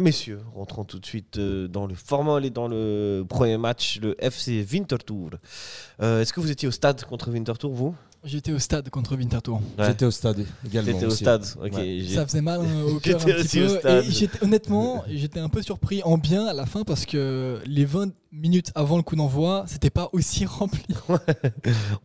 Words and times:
Messieurs, 0.00 0.40
rentrons 0.54 0.84
tout 0.84 0.98
de 0.98 1.04
suite 1.04 1.36
euh, 1.36 1.68
dans 1.68 1.86
le 1.86 1.94
formal 1.94 2.46
et 2.46 2.50
dans 2.50 2.66
le 2.66 3.26
premier 3.28 3.58
match, 3.58 4.00
le 4.00 4.16
FC 4.24 4.66
Winterthur. 4.72 5.32
Euh, 6.00 6.22
Est-ce 6.22 6.32
que 6.32 6.40
vous 6.40 6.50
étiez 6.50 6.66
au 6.66 6.70
stade 6.70 7.04
contre 7.04 7.30
Winterthur, 7.30 7.68
vous? 7.68 7.94
J'étais 8.24 8.52
au 8.52 8.58
stade 8.60 8.88
contre 8.88 9.16
Winterthur. 9.16 9.54
Ouais. 9.76 9.86
J'étais 9.86 10.04
au 10.04 10.10
stade 10.12 10.46
également. 10.64 10.92
J'étais 10.92 11.06
au 11.06 11.10
stade. 11.10 11.44
Ok. 11.60 11.72
Ouais. 11.74 12.00
j'ai- 12.06 12.14
Ça 12.14 12.24
faisait 12.24 12.40
mal 12.40 12.60
hein, 12.60 12.82
au 12.84 12.98
cœur 13.00 13.20
un 13.20 13.24
petit 13.24 13.34
aussi 13.40 13.62
au 13.62 13.66
peu. 13.66 13.78
stade. 13.80 14.04
Et 14.04 14.10
j'étais- 14.12 14.44
honnêtement, 14.44 15.04
j'étais 15.10 15.40
un 15.40 15.48
peu 15.48 15.60
surpris 15.60 16.02
en 16.04 16.18
bien 16.18 16.46
à 16.46 16.52
la 16.52 16.64
fin 16.66 16.84
parce 16.84 17.04
que 17.04 17.58
les 17.66 17.84
20 17.84 18.12
minutes 18.30 18.70
avant 18.76 18.96
le 18.96 19.02
coup 19.02 19.16
d'envoi, 19.16 19.64
c'était 19.66 19.90
pas 19.90 20.08
aussi 20.12 20.44
rempli. 20.46 20.84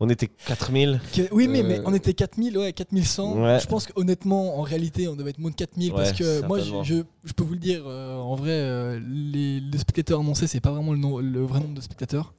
On 0.00 0.08
était 0.08 0.28
4000. 0.46 1.00
Que- 1.14 1.32
oui, 1.32 1.46
mais, 1.48 1.62
Euh, 1.62 1.68
mais 1.68 1.80
on 1.84 1.94
était 1.94 2.14
4000, 2.14 2.58
ouais, 2.58 2.72
4100. 2.72 3.40
Ouais. 3.40 3.58
Je 3.60 3.66
pense 3.66 3.86
qu'honnêtement, 3.86 4.58
en 4.58 4.62
réalité, 4.62 5.06
on 5.08 5.14
devait 5.16 5.30
être 5.30 5.38
moins 5.38 5.50
de 5.50 5.56
4000 5.56 5.92
parce 5.92 6.12
que 6.12 6.44
moi, 6.46 6.58
je, 6.58 6.64
certainement. 6.64 6.82
je, 6.84 6.94
je 7.24 7.32
peux 7.32 7.44
vous 7.44 7.54
le 7.54 7.60
dire, 7.60 7.82
euh, 7.86 8.16
en 8.18 8.34
vrai, 8.34 8.50
euh, 8.52 9.00
les, 9.08 9.60
les 9.60 9.78
spectateurs 9.78 10.20
annoncés, 10.20 10.46
c'est 10.48 10.60
pas 10.60 10.72
vraiment 10.72 10.92
le, 10.92 10.98
nom- 10.98 11.18
le 11.18 11.44
vrai 11.44 11.60
nombre 11.60 11.74
de 11.74 11.80
spectateurs. 11.80 12.34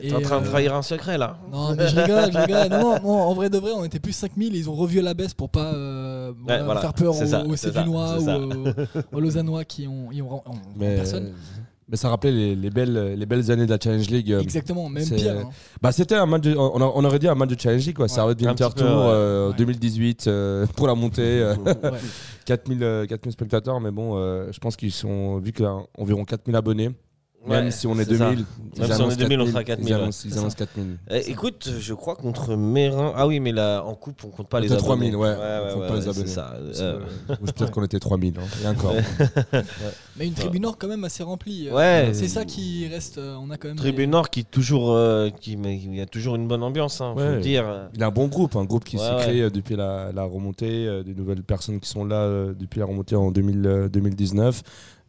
T'es 0.00 0.12
en 0.14 0.20
train 0.20 0.40
de 0.40 0.46
euh, 0.46 0.50
trahir 0.50 0.74
un 0.74 0.82
secret 0.82 1.18
là 1.18 1.38
Non, 1.52 1.74
mais 1.76 1.86
je 1.88 1.96
rigole, 2.00 2.32
je 2.32 2.38
rigole. 2.38 2.68
Non, 2.70 2.78
non, 2.80 3.02
non, 3.02 3.10
en 3.22 3.34
vrai 3.34 3.50
de 3.50 3.58
vrai, 3.58 3.70
on 3.76 3.84
était 3.84 4.00
plus 4.00 4.12
5000 4.12 4.54
et 4.54 4.58
ils 4.58 4.70
ont 4.70 4.74
revu 4.74 4.98
à 4.98 5.02
la 5.02 5.14
baisse 5.14 5.34
pour 5.34 5.48
pas 5.50 5.72
euh, 5.74 6.32
voilà, 6.46 6.80
faire 6.80 6.94
peur 6.94 7.10
aux, 7.16 7.24
ça, 7.26 7.44
aux 7.44 7.56
c'est 7.56 7.76
ou 7.86 7.96
aux, 7.96 9.16
aux 9.16 9.20
Lausannois 9.20 9.64
qui 9.64 9.86
ont, 9.86 10.08
ils 10.12 10.22
ont, 10.22 10.32
ont- 10.34 10.42
ont 10.50 10.58
Mais, 10.76 10.96
personne. 10.96 11.32
mais 11.88 11.96
ça 11.96 12.08
rappelait 12.08 12.32
les, 12.32 12.56
les 12.56 12.70
belles, 12.70 13.14
les 13.16 13.26
belles 13.26 13.50
années 13.50 13.66
de 13.66 13.70
la 13.70 13.78
Challenge 13.82 14.08
League. 14.08 14.32
euh, 14.32 14.40
Exactement, 14.40 14.88
même 14.88 15.08
pire. 15.08 15.38
hein. 15.44 15.50
Bah, 15.82 15.92
c'était 15.92 16.14
un 16.16 16.26
match, 16.26 16.42
de- 16.42 16.56
on, 16.56 16.80
a- 16.80 16.92
on 16.94 17.04
aurait 17.04 17.18
dit 17.18 17.28
un 17.28 17.34
match 17.34 17.50
de 17.50 17.60
Challenge 17.60 17.84
League, 17.86 17.96
quoi. 17.96 18.08
Ça 18.08 18.16
Ouais. 18.18 18.22
aurait 18.24 18.32
été 18.34 18.46
Un 18.46 18.50
Winter 18.50 18.68
Tour 18.76 18.86
ouais. 18.86 18.92
euh, 19.12 19.48
Ouais. 19.50 19.54
2018 19.58 20.26
euh, 20.26 20.66
pour 20.76 20.86
la 20.86 20.94
montée. 20.94 21.44
Ouais. 21.64 21.72
4000, 22.46 22.82
euh, 22.82 23.06
4000 23.06 23.32
spectateurs, 23.32 23.80
mais 23.80 23.90
bon, 23.90 24.16
euh, 24.16 24.48
je 24.52 24.58
pense 24.58 24.76
qu'ils 24.76 24.92
sont, 24.92 25.38
vu 25.38 25.52
qu'il 25.52 25.64
y 25.64 25.68
a 25.68 25.76
environ 25.98 26.24
4000 26.24 26.54
abonnés, 26.56 26.90
même 27.46 27.64
Ouais, 27.66 27.70
si 27.70 27.86
on 27.86 27.94
est 27.98 28.04
c'est 28.04 28.16
ça. 28.16 28.30
2000, 28.30 28.38
ils 28.38 28.38
Même 28.38 28.46
si 28.74 28.80
on 28.80 28.84
est 28.84 28.92
annoncent 28.92 29.16
2000, 29.16 29.40
on 29.40 29.44
4000, 29.44 29.52
sera 29.52 29.64
4000, 29.64 29.88
Ils 29.88 29.94
annoncent, 29.94 30.22
ils 30.28 30.32
annoncent 30.38 30.50
ça. 30.58 30.66
4000. 30.66 30.98
Eh, 31.10 31.30
écoute, 31.30 31.70
je 31.78 31.94
crois 31.94 32.16
contre 32.16 32.56
Mérin. 32.56 33.12
Ah 33.16 33.26
oui, 33.26 33.40
mais 33.40 33.52
là, 33.52 33.82
en 33.84 33.94
coupe, 33.94 34.22
on 34.24 34.28
compte 34.28 34.48
pas 34.48 34.60
les 34.60 34.68
abonnés. 34.72 34.82
3000, 34.86 35.16
ouais, 35.16 35.28
ouais, 35.28 35.36
on 35.36 35.72
compte 35.74 35.82
ouais, 35.82 35.88
pas 35.88 35.94
les 35.96 36.08
abonnés. 36.08 36.26
c'est 36.26 36.32
ça. 36.34 36.54
C'est- 36.72 36.82
Euh, 36.82 36.98
Ou 37.40 37.44
Peut-être 37.46 37.70
qu'on 37.70 37.84
était 37.84 37.98
3000, 38.00 38.34
hein, 38.38 38.42
et 38.62 38.66
encore. 38.68 38.94
Mais 40.16 40.26
une 40.26 40.34
tribune 40.34 40.62
nord 40.62 40.78
quand 40.78 40.88
même 40.88 41.04
assez 41.04 41.22
remplie. 41.22 41.68
euh, 41.68 41.74
Ouais. 41.74 42.10
C'est 42.14 42.28
ça 42.28 42.44
qui 42.44 42.86
reste. 42.88 43.18
euh, 43.18 43.36
On 43.40 43.50
a 43.50 43.56
quand 43.56 43.68
même. 43.68 43.76
Tribune 43.76 44.10
Nord 44.10 44.30
qui 44.30 44.44
toujours, 44.44 44.92
euh, 44.92 45.28
qui, 45.30 45.56
mais 45.56 45.76
il 45.76 45.94
y 45.96 46.00
a 46.00 46.06
toujours 46.06 46.36
une 46.36 46.46
bonne 46.46 46.62
ambiance, 46.62 47.00
hein, 47.00 47.14
faut 47.16 47.40
dire. 47.40 47.64
Il 47.94 48.02
a 48.02 48.06
un 48.06 48.10
bon 48.10 48.28
groupe, 48.28 48.56
un 48.56 48.64
groupe 48.64 48.84
qui 48.84 48.98
s'est 48.98 49.10
ouais. 49.10 49.20
créé 49.22 49.42
euh, 49.42 49.50
depuis 49.50 49.76
la, 49.76 50.12
la 50.12 50.22
remontée, 50.24 50.86
euh, 50.86 51.02
des 51.02 51.14
nouvelles 51.14 51.42
personnes 51.42 51.80
qui 51.80 51.88
sont 51.88 52.04
là 52.04 52.16
euh, 52.22 52.54
depuis 52.58 52.78
la 52.80 52.86
remontée 52.86 53.16
en 53.16 53.30
2000, 53.30 53.66
euh, 53.66 53.88
2019. 53.88 54.62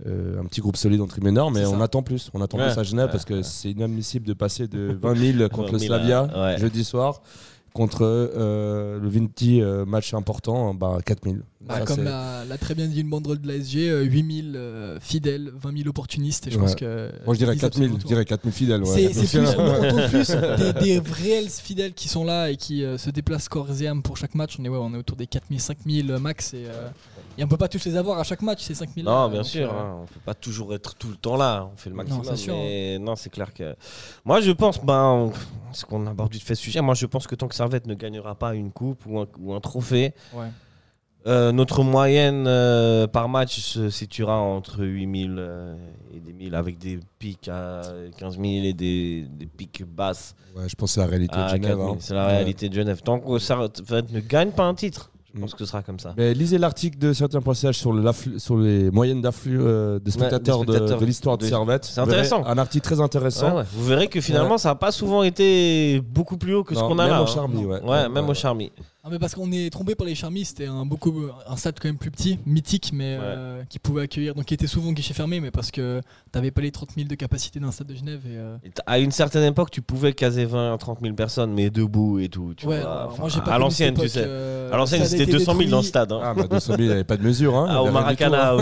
Euh, 0.06 0.42
un 0.42 0.46
petit 0.46 0.60
groupe 0.60 0.76
solide 0.76 1.00
en 1.00 1.08
tribune 1.08 1.36
nord, 1.36 1.52
mais 1.52 1.66
on 1.66 1.80
attend 1.80 2.04
plus. 2.04 2.30
On 2.34 2.42
attend 2.42 2.58
Ouais, 2.58 2.68
plus 2.70 2.78
à 2.80 2.84
Genève 2.84 3.06
ouais, 3.06 3.12
parce 3.14 3.24
que 3.24 3.36
ouais. 3.36 3.44
c'est 3.44 3.72
inadmissible 3.72 4.28
de 4.28 4.34
passer 4.34 4.68
de 4.68 4.98
20 5.02 5.16
000 5.38 5.50
contre 5.50 5.72
20 5.72 5.72
le 5.72 5.80
000, 5.80 5.88
Slavia 5.88 6.24
ouais. 6.36 6.58
jeudi 6.58 6.84
soir 6.84 7.22
contre 7.74 8.04
euh, 8.04 9.00
le 9.02 9.10
Vinti 9.10 9.62
euh, 9.62 9.84
match 9.86 10.14
important, 10.14 10.74
bah, 10.74 10.98
4000. 11.06 11.42
Bah, 11.60 11.80
Ça, 11.80 11.86
comme 11.86 12.04
l'a 12.06 12.58
très 12.58 12.74
bien 12.74 12.88
dit 12.88 13.02
une 13.02 13.10
banderole 13.10 13.40
de 13.42 13.48
l'ASG, 13.50 13.78
euh, 13.90 14.04
8000 14.04 14.54
euh, 14.56 14.98
fidèles, 15.02 15.52
20 15.62 15.78
000 15.80 15.90
opportunistes. 15.90 16.48
Et 16.48 16.52
je 16.52 16.56
Ouais. 16.58 16.62
pense 16.66 16.76
que. 16.76 17.10
Moi 17.26 17.34
je 17.34 17.40
dirais 17.40 17.54
ils 17.56 17.66
absorberont 17.66 17.96
4000, 17.96 18.02
je 18.02 18.08
dirais 18.08 18.24
4000 18.26 18.54
fidèles. 18.54 18.82
ouais. 18.84 19.12
C'est 19.14 19.28
plus, 19.28 19.50
on, 19.58 20.58
des, 20.58 20.74
des 20.74 21.00
réels 21.00 21.50
fidèles 21.50 21.94
qui 21.94 22.08
sont 22.08 22.24
là 22.24 22.50
et 22.50 22.56
qui 22.56 22.84
euh, 22.86 22.98
se 22.98 23.10
déplacent 23.10 23.50
corps 23.50 23.70
et 23.82 23.88
âme 23.88 24.02
pour 24.04 24.16
chaque 24.16 24.36
match. 24.36 24.56
On 24.60 24.64
est, 24.64 24.70
ouais, 24.70 24.78
on 24.80 24.94
est 24.94 24.98
autour 24.98 25.18
des 25.18 25.28
4000, 25.28 25.60
5000 25.60 26.18
max 26.22 26.54
et, 26.54 26.66
euh, 26.68 26.88
et 27.38 27.44
on 27.44 27.48
peut 27.48 27.58
pas 27.58 27.68
tous 27.68 27.84
les 27.86 27.96
avoir 27.98 28.20
à 28.20 28.24
chaque 28.24 28.42
match, 28.42 28.62
ces 28.64 28.74
5000 28.76 29.04
Non, 29.06 29.30
bien 29.30 29.44
sûr, 29.44 29.72
hein, 29.74 30.00
on 30.02 30.06
peut 30.06 30.20
pas 30.26 30.34
toujours 30.34 30.74
être 30.74 30.96
tout 30.96 31.10
le 31.10 31.16
temps 31.16 31.36
là, 31.38 31.70
on 31.74 31.78
fait 31.78 31.90
le 31.90 31.96
Non, 31.96 32.04
maximum. 32.04 32.24
c'est 32.26 32.36
sûr, 32.38 32.54
hein. 32.56 32.60
mais 32.64 33.00
non, 33.00 33.16
c'est 33.16 33.30
clair 33.30 33.54
que. 33.54 33.76
Moi, 34.24 34.42
je 34.42 34.52
pense, 34.52 34.84
ben, 34.84 35.32
ce 35.74 35.86
qu'on 35.86 36.06
aborde 36.08 36.32
vite 36.32 36.44
fait 36.44 36.56
ce 36.56 36.62
sujet, 36.64 36.82
moi, 36.82 36.94
je 36.94 37.06
pense 37.06 37.28
que 37.28 37.36
tant 37.36 37.48
que 37.48 37.56
Servette 37.56 37.88
ne 37.88 37.94
gagnera 37.94 38.36
pas 38.36 38.56
une 38.56 38.72
coupe 38.72 39.06
ou 39.06 39.20
un, 39.20 39.28
ou 39.40 39.54
un 39.54 39.60
trophée, 39.60 40.14
Ouais. 40.34 40.48
euh, 41.28 41.52
notre 41.52 41.84
moyenne 41.84 42.46
euh, 42.48 43.08
par 43.08 43.28
match 43.30 43.60
se 43.60 43.90
situera 43.90 44.38
entre 44.38 44.84
8000 44.86 45.36
euh, 45.40 45.76
et 46.14 46.20
des 46.20 46.34
1000 46.34 46.54
avec 46.56 46.78
des 46.78 47.00
pics 47.20 47.48
à 47.48 47.82
15 48.18 48.34
000 48.40 48.46
et 48.64 48.74
des, 48.74 49.24
des 49.30 49.46
pics 49.48 49.84
basses 49.84 50.36
ouais, 50.56 50.70
je 50.70 50.76
pense 50.76 50.92
que 50.92 50.94
c'est 50.96 51.00
la 51.02 51.08
réalité 51.08 51.36
de 51.36 51.48
Genève. 51.48 51.62
4 51.62 51.78
000. 51.78 51.90
hein. 51.94 51.98
C'est 52.00 52.14
la 52.14 52.28
Ouais. 52.28 52.36
réalité 52.38 52.70
de 52.70 52.76
Genève. 52.76 53.02
Tant 53.02 53.20
que 53.20 53.40
Servette 53.40 54.12
ne 54.12 54.20
gagne 54.20 54.52
pas 54.52 54.66
un 54.66 54.76
titre, 54.76 55.10
je 55.36 55.40
Mm. 55.40 55.42
pense 55.42 55.54
que 55.54 55.60
ce 55.60 55.66
sera 55.66 55.84
comme 55.84 56.00
ça. 56.00 56.14
Mais 56.18 56.34
lisez 56.34 56.58
l'article 56.58 56.98
de 56.98 57.12
certains.ch 57.14 57.78
sur, 57.78 57.92
le- 57.94 58.12
sur 58.38 58.58
les 58.58 58.90
moyennes 58.90 59.22
d'afflux 59.22 59.60
euh, 59.62 60.00
spectateurs, 60.08 60.64
de- 60.64 60.72
spectateurs 60.72 61.00
de, 61.00 61.06
l'histoire 61.06 61.38
de 61.38 61.46
Servette. 61.46 61.84
c'est 61.86 61.96
verrez 62.00 62.12
intéressant. 62.12 62.44
Un 62.46 62.58
article 62.58 62.86
très 62.86 63.02
intéressant. 63.02 63.50
Ouais, 63.52 63.58
ouais. 63.58 63.64
Vous 63.74 63.86
verrez 63.86 64.08
que 64.08 64.22
finalement, 64.22 64.58
ça 64.58 64.70
n'a 64.70 64.76
pas 64.76 64.92
souvent 64.92 65.24
été 65.24 66.02
beaucoup 66.02 66.38
plus 66.38 66.54
haut 66.56 66.64
que 66.64 66.74
ce 66.74 66.80
qu'on 66.80 66.98
a 67.00 67.04
même 67.04 67.10
là. 67.12 67.20
au 67.22 67.26
hein. 67.26 67.28
Charmy. 67.28 67.66
Ouais, 67.66 68.10
même 68.10 68.30
au 68.30 68.34
Charmy. 68.34 68.72
Ah, 69.08 69.10
mais 69.12 69.20
parce 69.20 69.36
qu'on 69.36 69.52
est 69.52 69.70
trompé 69.70 69.94
par 69.94 70.08
les 70.08 70.16
Charmis, 70.16 70.46
c'était 70.46 70.66
un, 70.66 70.84
beaucoup, 70.84 71.14
un 71.48 71.56
stade 71.58 71.76
quand 71.80 71.88
même 71.88 71.98
plus 72.00 72.10
petit, 72.10 72.40
mythique, 72.48 72.90
mais 72.92 73.20
euh, 73.22 73.62
qui 73.70 73.78
pouvait 73.78 74.02
accueillir, 74.02 74.34
donc 74.34 74.46
qui 74.46 74.56
était 74.56 74.66
souvent 74.66 74.92
guichet 74.94 75.14
fermé, 75.14 75.40
mais 75.40 75.52
parce 75.52 75.70
que 75.70 76.02
t'avais 76.32 76.50
pas 76.50 76.62
les 76.62 76.72
30 76.72 76.90
000 76.96 77.08
de 77.08 77.14
capacité 77.14 77.60
d'un 77.60 77.72
stade 77.72 77.86
de 77.86 77.94
Genève. 77.94 78.22
Et, 78.26 78.30
euh, 78.36 78.58
Et 78.64 78.72
À 78.88 78.98
une 78.98 79.12
certaine 79.12 79.44
époque, 79.44 79.70
tu 79.70 79.84
pouvais 79.84 80.14
caser 80.14 80.46
20 80.46 80.74
à 80.74 80.78
30 80.80 81.02
000 81.04 81.14
personnes, 81.14 81.54
mais 81.54 81.70
debout 81.70 82.18
et 82.18 82.30
tout. 82.30 82.56
Tu 82.58 82.66
ouais, 82.66 82.82
vois. 82.82 83.14
moi 83.20 83.30
j'ai 83.30 83.42
pas 83.42 83.54
à 83.54 83.60
l'ancienne, 83.60 83.94
tu 83.94 84.10
sais. 84.10 84.24
euh, 84.26 84.72
À 84.74 84.78
l'ancienne, 84.78 85.06
c'était 85.06 85.22
été 85.24 85.34
200 85.34 85.56
000 85.56 85.70
dans 85.70 85.78
le 85.78 85.84
stade. 85.84 86.12
hein. 86.12 86.22
Ah, 86.24 86.34
bah 86.34 86.48
200 86.50 86.72
000, 86.74 86.82
il 86.82 86.86
n'y 86.88 86.92
avait 86.92 87.04
pas 87.04 87.18
de 87.18 87.24
mesure. 87.24 87.56
Hein. 87.56 87.68
Ah, 87.76 87.82
au 87.84 87.86
du 87.86 87.90
tout, 87.90 87.94
Maracana. 87.94 88.54
hein. 88.54 88.58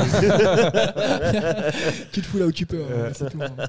tu 2.12 2.22
te 2.22 2.26
fous 2.28 2.38
là 2.40 2.48
où 2.48 2.52
tu 2.52 2.66
peux. 2.66 2.82
hein, 2.82 3.12
c'est 3.14 3.30
tout, 3.32 3.40
hein. 3.42 3.66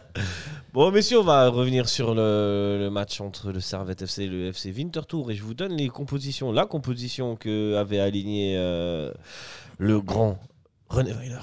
Bon, 0.75 0.91
messieurs, 0.91 1.21
on 1.21 1.25
va 1.25 1.49
revenir 1.51 1.89
sur 1.89 2.17
le, 2.17 2.79
le 2.81 2.91
match 2.91 3.21
entre 3.21 3.53
le 3.53 3.61
Servette 3.61 4.03
FC 4.03 4.25
et 4.25 4.27
le 4.27 4.47
FC 4.49 4.73
Winterthur. 4.73 5.31
Et 5.31 5.37
je 5.37 5.43
vous 5.45 5.55
donne 5.55 5.77
les 5.77 5.89
compositions, 5.89 6.51
la 6.51 6.67
composition 6.67 7.37
que 7.37 7.77
avait 7.77 8.01
aligné 8.01 8.55
euh, 8.57 9.13
le 9.79 10.01
grand 10.01 10.37
René 10.89 11.13
Weiler. 11.13 11.39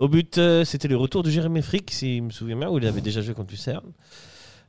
Au 0.00 0.08
but, 0.08 0.36
euh, 0.36 0.66
c'était 0.66 0.86
le 0.86 0.98
retour 0.98 1.22
de 1.22 1.30
Jérémy 1.30 1.62
Frick, 1.62 1.90
si 1.90 2.18
je 2.18 2.22
me 2.22 2.30
souviens 2.30 2.56
bien, 2.56 2.68
où 2.68 2.76
il 2.76 2.86
avait 2.86 3.00
déjà 3.00 3.22
joué 3.22 3.32
contre 3.32 3.52
Lucerne. 3.52 3.90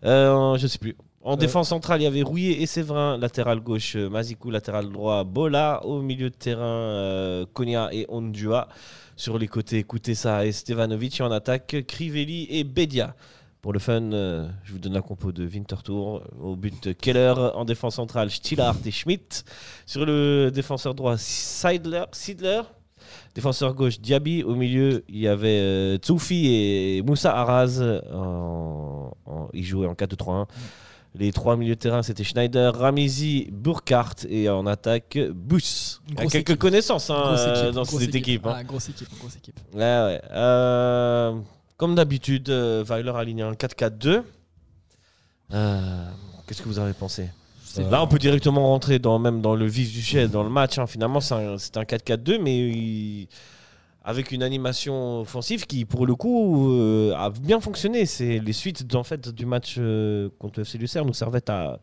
Euh, 0.06 0.56
je 0.58 0.68
sais 0.68 0.80
plus. 0.80 0.96
En 1.22 1.34
Euh. 1.34 1.36
défense 1.36 1.68
centrale, 1.68 2.00
il 2.00 2.06
y 2.06 2.08
avait 2.08 2.22
Rouillet 2.22 2.62
et 2.62 2.66
Séverin. 2.68 3.18
Latéral 3.18 3.60
gauche, 3.60 3.98
Mazikou. 3.98 4.50
Latéral 4.50 4.90
droit, 4.90 5.26
Bola. 5.26 5.86
Au 5.86 6.02
milieu 6.02 6.30
de 6.30 6.36
terrain, 6.36 7.46
Konya 7.52 7.90
et 7.92 8.06
Ondua. 8.08 8.70
Sur 9.18 9.38
les 9.38 9.50
côtés, 9.50 9.84
Koutessa 9.84 10.46
et 10.46 10.54
Stevanovic. 10.54 11.20
En 11.20 11.32
attaque, 11.32 11.84
Crivelli 11.86 12.48
et 12.50 12.64
Bedia. 12.64 13.14
Pour 13.62 13.74
le 13.74 13.80
fun, 13.80 14.14
euh, 14.14 14.48
je 14.64 14.72
vous 14.72 14.80
donne 14.80 14.94
la 14.94 15.02
compo 15.02 15.32
de 15.34 15.46
Winterthur. 15.46 16.22
Au 16.42 16.56
but, 16.56 16.98
Keller. 16.98 17.34
En 17.56 17.66
défense 17.66 17.96
centrale, 17.96 18.32
Stillart 18.32 18.78
et 18.86 18.92
Schmidt. 18.92 19.44
Sur 19.86 20.06
le 20.06 20.50
défenseur 20.50 20.96
droit, 20.96 21.16
Seidler. 21.18 22.04
Défenseur 23.36 23.74
gauche, 23.74 24.00
Diaby. 24.00 24.44
Au 24.44 24.56
milieu, 24.56 25.04
il 25.10 25.18
y 25.20 25.28
avait 25.28 25.60
euh, 25.60 25.98
Tsoufi 25.98 26.48
et 26.48 27.02
Moussa 27.06 27.36
Araz. 27.36 27.82
En, 28.14 29.12
en- 29.26 29.50
ils 29.54 29.66
jouaient 29.66 29.88
en 29.88 29.94
4-2-3-1. 29.94 30.46
Les 31.16 31.32
trois 31.34 31.58
milieux 31.58 31.74
de 31.76 31.80
terrain, 31.80 32.04
c'était 32.04 32.24
Schneider, 32.24 32.74
Ramizi, 32.78 33.50
Burkhardt 33.52 34.26
et 34.30 34.48
en 34.48 34.68
attaque, 34.68 35.18
Bus. 35.34 36.02
Il 36.08 36.14
y 36.14 36.18
a 36.18 36.22
quelques 36.28 36.36
équipe. 36.52 36.60
connaisses 36.60 36.92
hein, 36.92 36.98
euh, 37.10 37.64
équipe, 37.64 37.74
dans 37.76 37.84
cette 37.84 38.14
équipe. 38.16 38.46
hein. 38.46 38.54
Ah, 38.58 38.64
grosse 38.64 38.90
équipe, 38.90 39.08
grosse 39.20 39.36
équipe. 39.38 39.60
Ouais, 39.74 39.80
ouais. 39.80 40.22
Euh, 40.32 41.34
comme 41.80 41.96
d'habitude, 41.96 42.50
euh, 42.50 42.84
Weiler 42.88 43.10
a 43.12 43.18
aligné 43.20 43.42
un 43.42 43.54
4-4-2. 43.54 44.22
Euh, 45.54 46.06
Qu'est-ce 46.48 46.62
que 46.62 46.68
vous 46.68 46.80
avez 46.80 46.94
pensé 46.94 47.30
Euh, 47.78 47.90
Là, 47.90 48.04
on 48.04 48.08
peut 48.08 48.18
directement 48.20 48.68
rentrer 48.68 49.00
dans, 49.00 49.18
même 49.20 49.42
dans 49.42 49.56
le 49.56 49.66
vif 49.66 49.92
du 49.92 50.02
sujet, 50.02 50.28
dans 50.28 50.44
le 50.44 50.50
match. 50.50 50.78
hein. 50.78 50.88
Finalement, 50.88 51.20
c'est 51.22 51.36
un, 51.36 51.58
c'est 51.58 51.78
un 51.78 51.84
4-4-2, 51.84 52.38
mais 52.42 52.58
il- 52.70 53.28
avec 54.04 54.32
une 54.32 54.42
animation 54.44 55.22
offensive 55.22 55.66
qui, 55.68 55.86
pour 55.86 56.06
le 56.08 56.16
coup, 56.16 56.72
euh, 56.72 57.14
a 57.16 57.30
bien 57.30 57.60
fonctionné. 57.60 58.06
C'est 58.06 58.40
les 58.40 58.54
suites 58.54 58.94
en 58.96 59.04
fait, 59.04 59.30
du 59.30 59.46
match 59.46 59.76
euh, 59.78 60.30
contre 60.40 60.60
le 60.60 60.66
FC 60.66 60.78
Lucerne 60.80 61.10
où 61.10 61.14
Servette 61.14 61.50
a, 61.50 61.80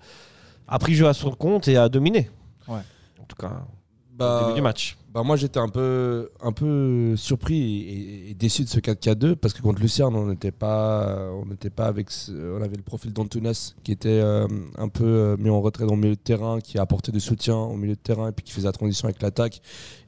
a 0.67 0.79
pris 0.79 0.95
jeu 0.95 1.07
à 1.09 1.15
son 1.15 1.31
compte 1.31 1.69
et 1.69 1.77
a 1.77 1.89
dominé. 1.89 2.31
Ouais. 2.69 2.81
En 3.21 3.25
tout 3.25 3.37
cas, 3.37 3.49
au 3.49 4.17
Bah, 4.17 4.41
début 4.43 4.55
du 4.57 4.63
match. 4.63 4.97
Bah 5.17 5.23
moi 5.23 5.37
j'étais 5.37 5.59
un 5.59 5.71
peu, 5.71 6.29
un 6.43 6.53
peu 6.53 7.17
surpris 7.17 8.29
et, 8.29 8.35
déçu 8.35 8.65
de 8.65 8.69
ce 8.69 8.79
4-4-2 8.79 9.37
parce 9.37 9.55
que 9.55 9.63
contre 9.63 9.81
Lucerne 9.81 10.15
on 10.15 10.27
n'était 10.27 10.53
pas, 10.53 11.31
pas 11.75 11.87
avec, 11.87 12.09
on 12.29 12.61
avait 12.61 12.77
le 12.77 12.83
profil 12.83 13.15
d'Antunes 13.15 13.51
qui 13.83 13.93
était 13.93 14.11
euh, 14.11 14.47
un 14.77 14.89
peu 14.91 15.07
euh, 15.07 15.37
mis 15.39 15.49
en 15.49 15.63
retrait 15.63 15.87
dans 15.87 15.95
le 15.95 16.03
milieu 16.03 16.17
de 16.17 16.21
terrain, 16.21 16.61
qui 16.61 16.77
a 16.77 16.83
apporté 16.83 17.13
du 17.13 17.21
soutien 17.21 17.57
au 17.57 17.77
milieu 17.77 17.95
de 17.95 18.01
terrain 18.01 18.29
et 18.29 18.33
puis 18.33 18.45
qui 18.45 18.53
faisait 18.53 18.67
la 18.67 18.73
transition 18.73 19.09
avec 19.09 19.23
l'attaque 19.23 19.63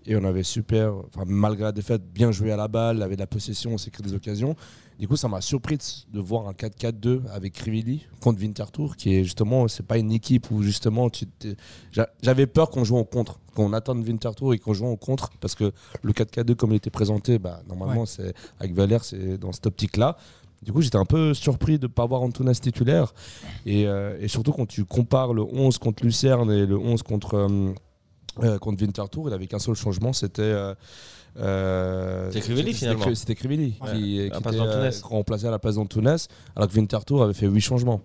et 0.04 0.14
on 0.14 0.24
avait 0.24 0.42
super, 0.42 0.92
malgré 1.26 1.64
la 1.64 1.72
défaite, 1.72 2.02
bien 2.12 2.30
joué 2.30 2.52
à 2.52 2.56
la 2.56 2.68
balle, 2.68 3.02
avait 3.02 3.14
de 3.14 3.20
la 3.20 3.26
possession, 3.26 3.72
on 3.72 3.78
s'est 3.78 3.90
créé 3.90 4.06
des 4.06 4.14
occasions. 4.14 4.56
Du 4.98 5.06
coup 5.06 5.16
ça 5.16 5.28
m'a 5.28 5.40
surpris 5.40 5.78
de, 6.12 6.20
voir 6.20 6.48
un 6.48 6.52
4-4-2 6.52 7.28
avec 7.32 7.52
Crivelli 7.52 8.04
contre 8.20 8.40
Winterthur 8.40 8.96
qui 8.96 9.14
est 9.14 9.22
justement, 9.22 9.68
c'est 9.68 9.86
pas 9.86 9.96
une 9.96 10.10
équipe 10.10 10.50
où 10.50 10.62
justement 10.62 11.08
j'avais 12.20 12.46
peur 12.48 12.68
qu'on 12.70 12.82
joue 12.82 12.96
en 12.96 13.04
contre, 13.04 13.38
qu'on 13.54 13.72
attende 13.72 14.04
Winterthur 14.04 14.54
et 14.54 14.58
qu'on 14.58 14.74
joue 14.74 14.86
en 14.86 14.96
contre 14.98 15.30
parce 15.40 15.54
que 15.54 15.72
le 16.02 16.12
4K2 16.12 16.54
comme 16.54 16.72
il 16.72 16.76
était 16.76 16.90
présenté, 16.90 17.38
bah, 17.38 17.62
normalement 17.68 18.06
c'est 18.06 18.34
avec 18.60 18.74
Valère 18.74 19.04
c'est 19.04 19.38
dans 19.38 19.52
cette 19.52 19.66
optique-là. 19.66 20.16
Du 20.62 20.72
coup, 20.72 20.82
j'étais 20.82 20.96
un 20.96 21.04
peu 21.04 21.34
surpris 21.34 21.78
de 21.78 21.86
ne 21.86 21.92
pas 21.92 22.04
voir 22.04 22.22
Antunes 22.22 22.52
titulaire. 22.52 23.14
Et, 23.64 23.86
euh, 23.86 24.18
et, 24.20 24.28
surtout, 24.28 24.52
quand 24.52 24.66
tu 24.66 24.84
compares 24.84 25.32
le 25.32 25.42
11 25.42 25.78
contre 25.78 26.04
Lucerne 26.04 26.50
et 26.50 26.66
le 26.66 26.76
11 26.76 27.02
contre, 27.02 27.34
euh, 27.34 27.72
euh, 28.42 28.58
contre 28.58 28.82
Winterthur, 28.82 29.22
il 29.26 29.30
n'avait 29.30 29.46
qu'un 29.46 29.58
seul 29.58 29.74
changement 29.74 30.12
c'était. 30.12 30.74
Euh, 31.36 32.30
c'était 32.30 32.40
Crivelli 32.40 32.74
finalement. 32.74 33.14
C'était 33.14 33.34
Crivelli 33.36 33.74
qui, 33.92 34.02
qui 34.02 34.20
était 34.20 34.90
remplacé 35.02 35.46
à 35.46 35.50
la 35.50 35.58
place 35.60 35.76
d'Antunes, 35.76 36.16
alors 36.56 36.68
que 36.68 36.74
Winterthur 36.74 37.22
avait 37.22 37.34
fait 37.34 37.46
8 37.46 37.60
changements. 37.60 38.00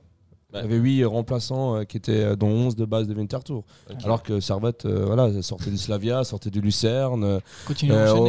Il 0.54 0.62
y 0.62 0.64
avait 0.64 0.78
8 0.78 1.06
remplaçants 1.06 1.78
euh, 1.78 1.84
qui 1.84 1.98
étaient 1.98 2.24
euh, 2.24 2.36
dont 2.36 2.48
11 2.48 2.76
de 2.76 2.86
base 2.86 3.08
de 3.08 3.16
Winterthur. 3.16 3.64
Alors 4.04 4.22
que 4.22 4.40
Servette 4.40 4.86
euh, 4.86 5.06
voilà, 5.06 5.42
sortait 5.42 5.72
du 5.72 5.78
Slavia, 5.78 6.24
sortait 6.24 6.52
du 6.52 6.62
Lucerne. 6.62 7.40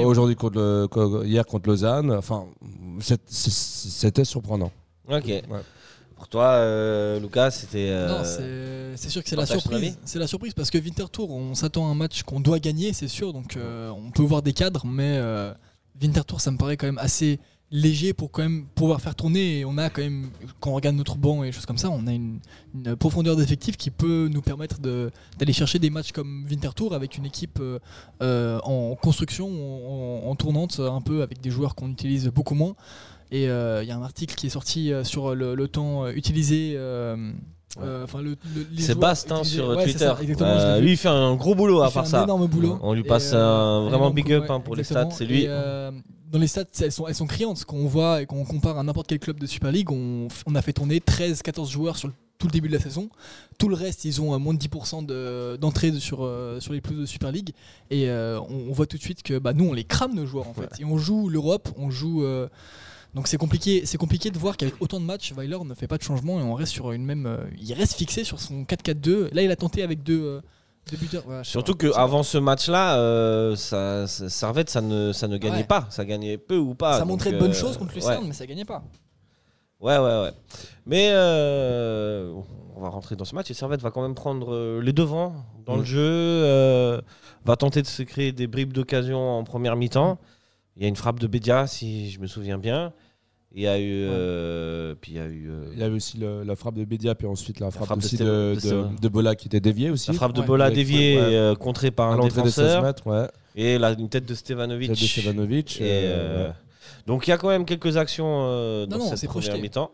Aujourd'hui, 0.05 0.37
contre 0.37 1.23
hier 1.25 1.45
contre 1.45 1.69
Lausanne. 1.69 2.11
Enfin, 2.13 2.47
c'était 3.01 4.25
surprenant. 4.25 4.73
Ok. 5.09 5.31
Pour 6.17 6.29
toi, 6.29 7.19
Lucas, 7.19 7.51
c'était. 7.51 8.07
non, 8.07 8.23
c'est 8.25 9.11
sûr 9.11 9.23
que 9.23 9.29
c'est 9.29 9.37
la 9.37 9.47
surprise. 9.47 9.99
C'est 10.05 10.19
la 10.19 10.27
surprise 10.27 10.55
parce 10.55 10.71
que 10.71 10.79
Winterthur, 10.79 11.31
on 11.31 11.55
s'attend 11.55 11.89
à 11.89 11.91
un 11.91 11.95
match 11.95 12.23
qu'on 12.23 12.41
doit 12.41 12.59
gagner, 12.59 12.93
c'est 12.93 13.09
sûr. 13.09 13.33
Donc, 13.33 13.59
on 13.59 14.11
peut 14.11 14.23
voir 14.23 14.43
des 14.43 14.53
cadres, 14.53 14.87
mais 14.87 15.21
Winterthur, 16.01 16.41
ça 16.41 16.51
me 16.51 16.57
paraît 16.57 16.77
quand 16.77 16.87
même 16.87 16.99
assez 16.99 17.39
léger 17.71 18.13
pour 18.13 18.31
quand 18.31 18.43
même 18.43 18.67
pouvoir 18.75 19.01
faire 19.01 19.15
tourner. 19.15 19.61
Et 19.61 19.65
on 19.65 19.77
a 19.79 19.91
quand 19.91 20.03
même, 20.03 20.31
quand 20.61 20.71
on 20.71 20.75
regarde 20.75 20.97
notre 20.97 21.17
banc 21.17 21.45
et 21.45 21.53
choses 21.53 21.67
comme 21.67 21.79
ça, 21.79 21.91
on 21.91 22.07
a 22.07 22.13
une, 22.13 22.39
profondeur 22.99 23.37
d'effectif 23.37 23.77
qui 23.77 23.91
peut 23.91 24.29
nous 24.33 24.43
permettre 24.43 24.79
d'aller 24.81 25.53
chercher 25.53 25.79
des 25.79 25.91
matchs 25.91 26.13
comme 26.13 26.47
Winterthur 26.49 26.93
avec 26.93 27.19
une 27.19 27.27
équipe 27.27 27.59
euh, 27.61 27.79
euh, 28.23 28.59
en 28.63 28.95
construction, 28.95 30.29
en, 30.29 30.35
tournante, 30.37 30.81
un 30.81 31.01
peu 31.01 31.23
avec 31.23 31.41
des 31.41 31.51
joueurs 31.51 31.75
qu'on 31.75 31.91
utilise 31.91 32.29
beaucoup 32.29 32.55
moins. 32.55 32.75
Et 33.31 33.49
euh, 33.49 33.83
il 33.83 33.89
y 33.89 33.93
a 33.93 33.97
un 33.97 34.03
article 34.03 34.35
qui 34.35 34.47
est 34.47 34.51
sorti 34.51 34.93
sur 35.03 35.35
le, 35.35 35.69
temps 35.69 36.09
utilisé. 36.09 36.79
enfin 37.79 38.23
le, 38.23 38.37
Sébastien 38.79 39.43
sur 39.43 39.83
Twitter. 39.83 40.13
lui 40.81 40.93
il 40.93 40.97
fait 40.97 41.09
un 41.09 41.35
gros 41.35 41.55
boulot 41.55 41.83
à 41.83 41.91
part 41.91 42.07
ça. 42.07 42.27
Boulot. 42.27 42.79
On 42.83 42.93
lui 42.93 43.03
passe 43.03 43.33
un 43.33 43.89
vraiment 43.89 44.11
big 44.11 44.33
up 44.33 44.45
hein, 44.49 44.61
pour 44.61 44.77
les 44.77 44.85
stats, 44.85 45.11
c'est 45.11 45.25
lui 45.25 45.49
dans 46.35 46.41
les 46.41 46.49
stats, 46.49 46.65
elles 46.81 46.91
sont, 46.91 47.07
elles 47.07 47.15
sont 47.15 47.29
criantes. 47.29 47.65
Quand 47.65 47.77
on 47.77 47.87
voit 47.87 48.21
et 48.21 48.27
qu'on 48.27 48.45
compare 48.45 48.77
à 48.77 48.83
n'importe 48.83 49.07
quel 49.07 49.21
club 49.21 49.39
de 49.39 49.47
Super 49.47 49.71
League, 49.71 49.89
on, 49.93 50.29
a 50.57 50.63
fait 50.63 50.73
tourner 50.73 50.99
13-14 50.99 51.71
joueurs 51.71 51.97
sur 51.97 52.11
tout 52.39 52.49
le 52.49 52.53
début 52.53 52.67
de 52.67 52.73
la 52.73 52.81
saison. 52.81 53.09
Tout 53.57 53.69
le 53.69 53.77
reste, 53.77 54.05
ils 54.05 54.21
ont 54.21 54.37
moins 54.41 54.53
de 54.53 54.59
10% 54.59 55.59
d'entrée 55.59 55.93
sur, 55.93 56.25
euh, 56.25 56.59
sur 56.59 56.73
les 56.73 56.81
plus 56.81 56.97
de 56.97 57.07
Super 57.07 57.31
League. 57.31 57.51
Et 57.91 58.09
euh, 58.09 58.41
on, 58.49 58.73
voit 58.73 58.87
tout 58.87 58.97
de 58.97 59.03
suite 59.03 59.23
que 59.23 59.39
bah, 59.39 59.53
nous, 59.53 59.67
on 59.67 59.73
les 59.73 59.85
crame, 59.85 60.13
nos 60.13 60.27
joueurs, 60.27 60.49
en 60.49 60.55
fait. 60.55 60.81
Et 60.81 60.85
on 60.85 60.99
joue 60.99 61.29
l'Europe, 61.29 61.69
on 61.77 61.91
joue. 61.91 62.25
Euh, 62.25 62.49
donc 63.15 63.29
c'est 63.29 63.37
compliqué, 63.37 63.87
c'est 63.87 63.97
compliqué 63.97 64.33
de 64.33 64.39
voir 64.39 64.57
qu'avec 64.57 64.75
autant 64.81 64.99
de 64.99 65.05
matchs, 65.07 65.33
Weiler 65.35 65.59
ne 65.65 65.75
fait 65.75 65.87
pas 65.87 65.99
de 65.99 66.03
changement 66.03 66.41
et 66.41 66.43
on 66.43 66.55
reste 66.55 66.73
sur 66.73 66.91
une 66.91 67.05
même. 67.05 67.47
il 67.61 67.73
reste 67.75 67.93
fixé 67.93 68.25
sur 68.25 68.41
son 68.41 68.65
4-4-2. 68.65 69.33
Là, 69.33 69.43
il 69.43 69.53
a 69.53 69.57
tenté 69.57 69.85
avec 69.85 70.03
deux 70.03 70.41
Surtout 71.43 71.75
qu'avant 71.75 72.23
ce 72.23 72.39
match-là, 72.39 72.97
euh, 72.99 73.57
ça, 73.57 74.07
Servette, 74.07 74.71
ça 74.71 74.81
ne, 74.81 75.13
ça 75.13 75.29
ne 75.29 75.37
gagnait 75.39 75.65
pas. 75.65 75.87
Ça 75.91 76.05
gagnait 76.05 76.39
peu 76.39 76.57
ou 76.57 76.75
pas. 76.75 76.99
Ça 76.99 77.05
montrait 77.05 77.33
de 77.33 77.39
bonnes 77.39 77.51
euh, 77.51 77.55
choses 77.55 77.77
contre 77.77 77.95
Lucerne, 77.95 78.25
mais 78.27 78.33
ça 78.33 78.47
gagnait 78.47 78.65
pas. 78.65 78.83
Ouais, 79.81 79.99
ouais, 79.99 80.23
ouais. 80.23 80.33
Mais 80.87 81.11
euh, 81.13 82.33
on 82.77 82.81
va 82.81 82.89
rentrer 82.89 83.17
dans 83.17 83.25
ce 83.25 83.35
match 83.35 83.51
et 83.51 83.55
Servette 83.55 83.81
va 83.81 83.91
quand 83.91 84.03
même 84.03 84.15
prendre 84.15 84.81
les 84.81 84.93
devants 84.93 85.35
dans 85.65 85.77
le 85.77 85.83
mm. 85.83 85.87
jeu, 85.87 87.03
va 87.45 87.57
tenter 87.57 87.83
de 87.83 87.87
se 87.87 88.03
créer 88.03 88.33
des 88.33 88.47
bribes 88.47 88.73
d'occasion 88.73 89.39
en 89.39 89.45
première 89.45 89.77
mi-temps. 89.77 90.19
Il 90.77 90.83
y 90.83 90.87
a 90.87 90.89
une 90.89 90.97
frappe 90.97 91.21
de 91.21 91.27
Bédia, 91.27 91.67
si 91.67 92.11
je 92.11 92.21
me 92.21 92.27
souviens 92.27 92.59
bien. 92.59 92.93
Il 93.57 93.63
y 93.63 93.69
a 93.69 93.79
eu. 93.79 94.07
Euh, 94.09 94.97
puis 95.01 95.13
il 95.13 95.17
y 95.17 95.21
a 95.21 95.27
eu. 95.27 95.49
Euh, 95.49 95.71
il 95.73 95.79
y 95.79 95.83
a 95.85 95.87
eu 95.87 95.93
aussi 95.93 96.19
la 96.19 96.57
frappe 96.57 96.75
de 96.75 96.85
Bédia, 96.85 97.15
puis 97.15 97.29
ensuite 97.29 97.61
la 97.61 97.71
frappe, 97.71 97.97
aussi 97.99 98.17
de, 98.17 98.57
de, 99.01 99.09
Bola 99.09 99.37
qui 99.37 99.47
était 99.47 99.61
déviée 99.61 99.91
aussi. 99.91 100.11
La 100.11 100.17
frappe 100.17 100.33
de 100.33 100.43
Bola 100.43 100.71
déviée, 100.73 101.17
euh, 101.19 101.55
contrée 101.55 101.93
par 101.93 102.11
un 102.11 102.19
défenseur. 102.19 102.95
Et 103.55 103.79
la, 103.79 103.93
une 103.93 104.09
tête 104.09 104.27
de 104.27 104.35
Stevanovic. 104.35 104.89
Tête 104.89 105.01
de 105.01 105.07
Stevanovic. 105.07 105.83
donc 107.07 107.29
il 107.29 107.31
y 107.31 107.33
a 107.33 107.39
quand 107.39 107.49
même 107.49 107.65
quelques 107.65 107.97
actions 107.97 108.87
dans 108.87 109.17
cette 109.17 109.31
première 109.31 109.59
mi-temps. 109.59 109.93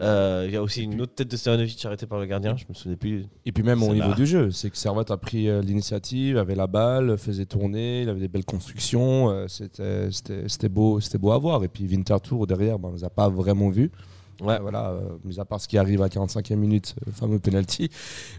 Euh, 0.00 0.44
il 0.46 0.52
y 0.52 0.56
a 0.56 0.62
aussi 0.62 0.82
une 0.82 1.00
autre 1.00 1.14
tête 1.14 1.30
de 1.30 1.36
Stevanovic 1.36 1.84
arrêtée 1.84 2.06
par 2.06 2.18
le 2.18 2.26
gardien, 2.26 2.56
je 2.56 2.64
me 2.68 2.74
souviens 2.74 2.96
plus. 2.96 3.26
Et 3.44 3.52
puis 3.52 3.62
même 3.62 3.82
au 3.82 3.92
niveau 3.92 4.12
du 4.14 4.26
jeu, 4.26 4.50
c'est 4.50 4.70
que 4.70 4.76
Servette 4.76 5.10
a 5.10 5.16
pris 5.16 5.48
euh, 5.48 5.60
l'initiative, 5.60 6.38
avait 6.38 6.54
la 6.54 6.66
balle, 6.66 7.16
faisait 7.16 7.46
tourner, 7.46 8.02
il 8.02 8.08
avait 8.08 8.20
des 8.20 8.28
belles 8.28 8.44
constructions, 8.44 9.30
euh, 9.30 9.46
c'était 9.48 10.68
beau, 10.68 11.00
beau 11.18 11.32
à 11.32 11.38
voir. 11.38 11.64
Et 11.64 11.68
puis 11.68 11.86
Winterthur 11.86 12.46
derrière, 12.46 12.78
ben, 12.78 12.88
on 12.88 12.92
ne 12.92 12.96
les 12.96 13.04
a 13.04 13.10
pas 13.10 13.28
vraiment 13.28 13.70
vus. 13.70 13.90
Ouais. 14.40 14.58
Voilà, 14.60 14.90
euh, 14.90 15.00
mis 15.24 15.40
à 15.40 15.44
part 15.44 15.60
ce 15.60 15.66
qui 15.66 15.78
arrive 15.78 16.00
à 16.02 16.08
45e 16.08 16.54
minute, 16.54 16.94
le 17.04 17.12
fameux 17.12 17.38
penalty. 17.38 17.90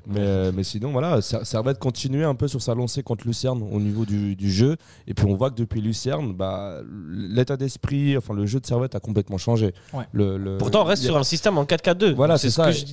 Mais, 0.08 0.22
euh, 0.22 0.52
mais 0.54 0.64
sinon, 0.64 0.92
voilà, 0.92 1.22
Servette 1.22 1.78
continuer 1.78 2.24
un 2.24 2.36
peu 2.36 2.48
sur 2.48 2.62
sa 2.62 2.74
lancée 2.74 3.04
contre 3.04 3.28
Lucerne 3.28 3.68
au 3.70 3.80
niveau 3.80 4.06
du, 4.06 4.36
du, 4.36 4.50
jeu. 4.50 4.78
Et 5.08 5.14
puis 5.14 5.26
on 5.26 5.36
voit 5.36 5.50
que 5.50 5.56
depuis 5.56 5.82
Lucerne, 5.82 6.34
bah, 6.34 6.82
l'état 7.12 7.58
d'esprit, 7.58 8.18
enfin 8.18 8.34
le 8.34 8.46
jeu 8.46 8.60
de 8.60 8.66
Servette 8.66 8.96
a 8.96 9.00
complètement 9.00 9.38
changé. 9.38 9.74
Le, 10.14 10.58
Pourtant, 10.58 10.82
on 10.82 10.86
reste 10.86 11.04
sur 11.04 11.18
un 11.18 11.24
système 11.24 11.58
en 11.58 11.66
4-4-2. 11.66 12.14
Voilà, 12.14 12.38
c'est 12.38 12.50
ça. 12.50 12.68
que 12.68 12.72
je, 12.72 12.86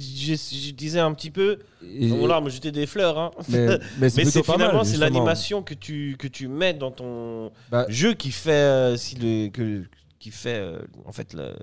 disais 0.72 1.00
un 1.00 1.14
petit 1.14 1.30
peu. 1.30 1.58
Et... 1.82 2.08
Bon, 2.08 2.26
là, 2.26 2.40
me 2.40 2.50
jeter 2.50 2.72
des 2.72 2.86
fleurs. 2.86 3.18
Hein. 3.18 3.30
Mais, 3.48 3.78
mais 3.98 4.08
c'est 4.10 4.44
finalement, 4.44 4.82
c'est 4.82 4.96
l'animation 4.96 5.62
que 5.62 5.74
tu, 5.74 6.16
que 6.18 6.26
tu 6.26 6.48
mets 6.48 6.74
dans 6.74 6.90
ton 6.90 7.52
bah 7.70 7.86
jeu 7.88 8.14
qui 8.14 8.32
fait, 8.32 8.50
euh, 8.50 8.96
si 8.96 9.14
le, 9.16 9.48
que, 9.48 9.84
qui 10.18 10.30
fait 10.30 10.60
en 11.04 11.12
fait 11.12 11.32
le 11.32 11.54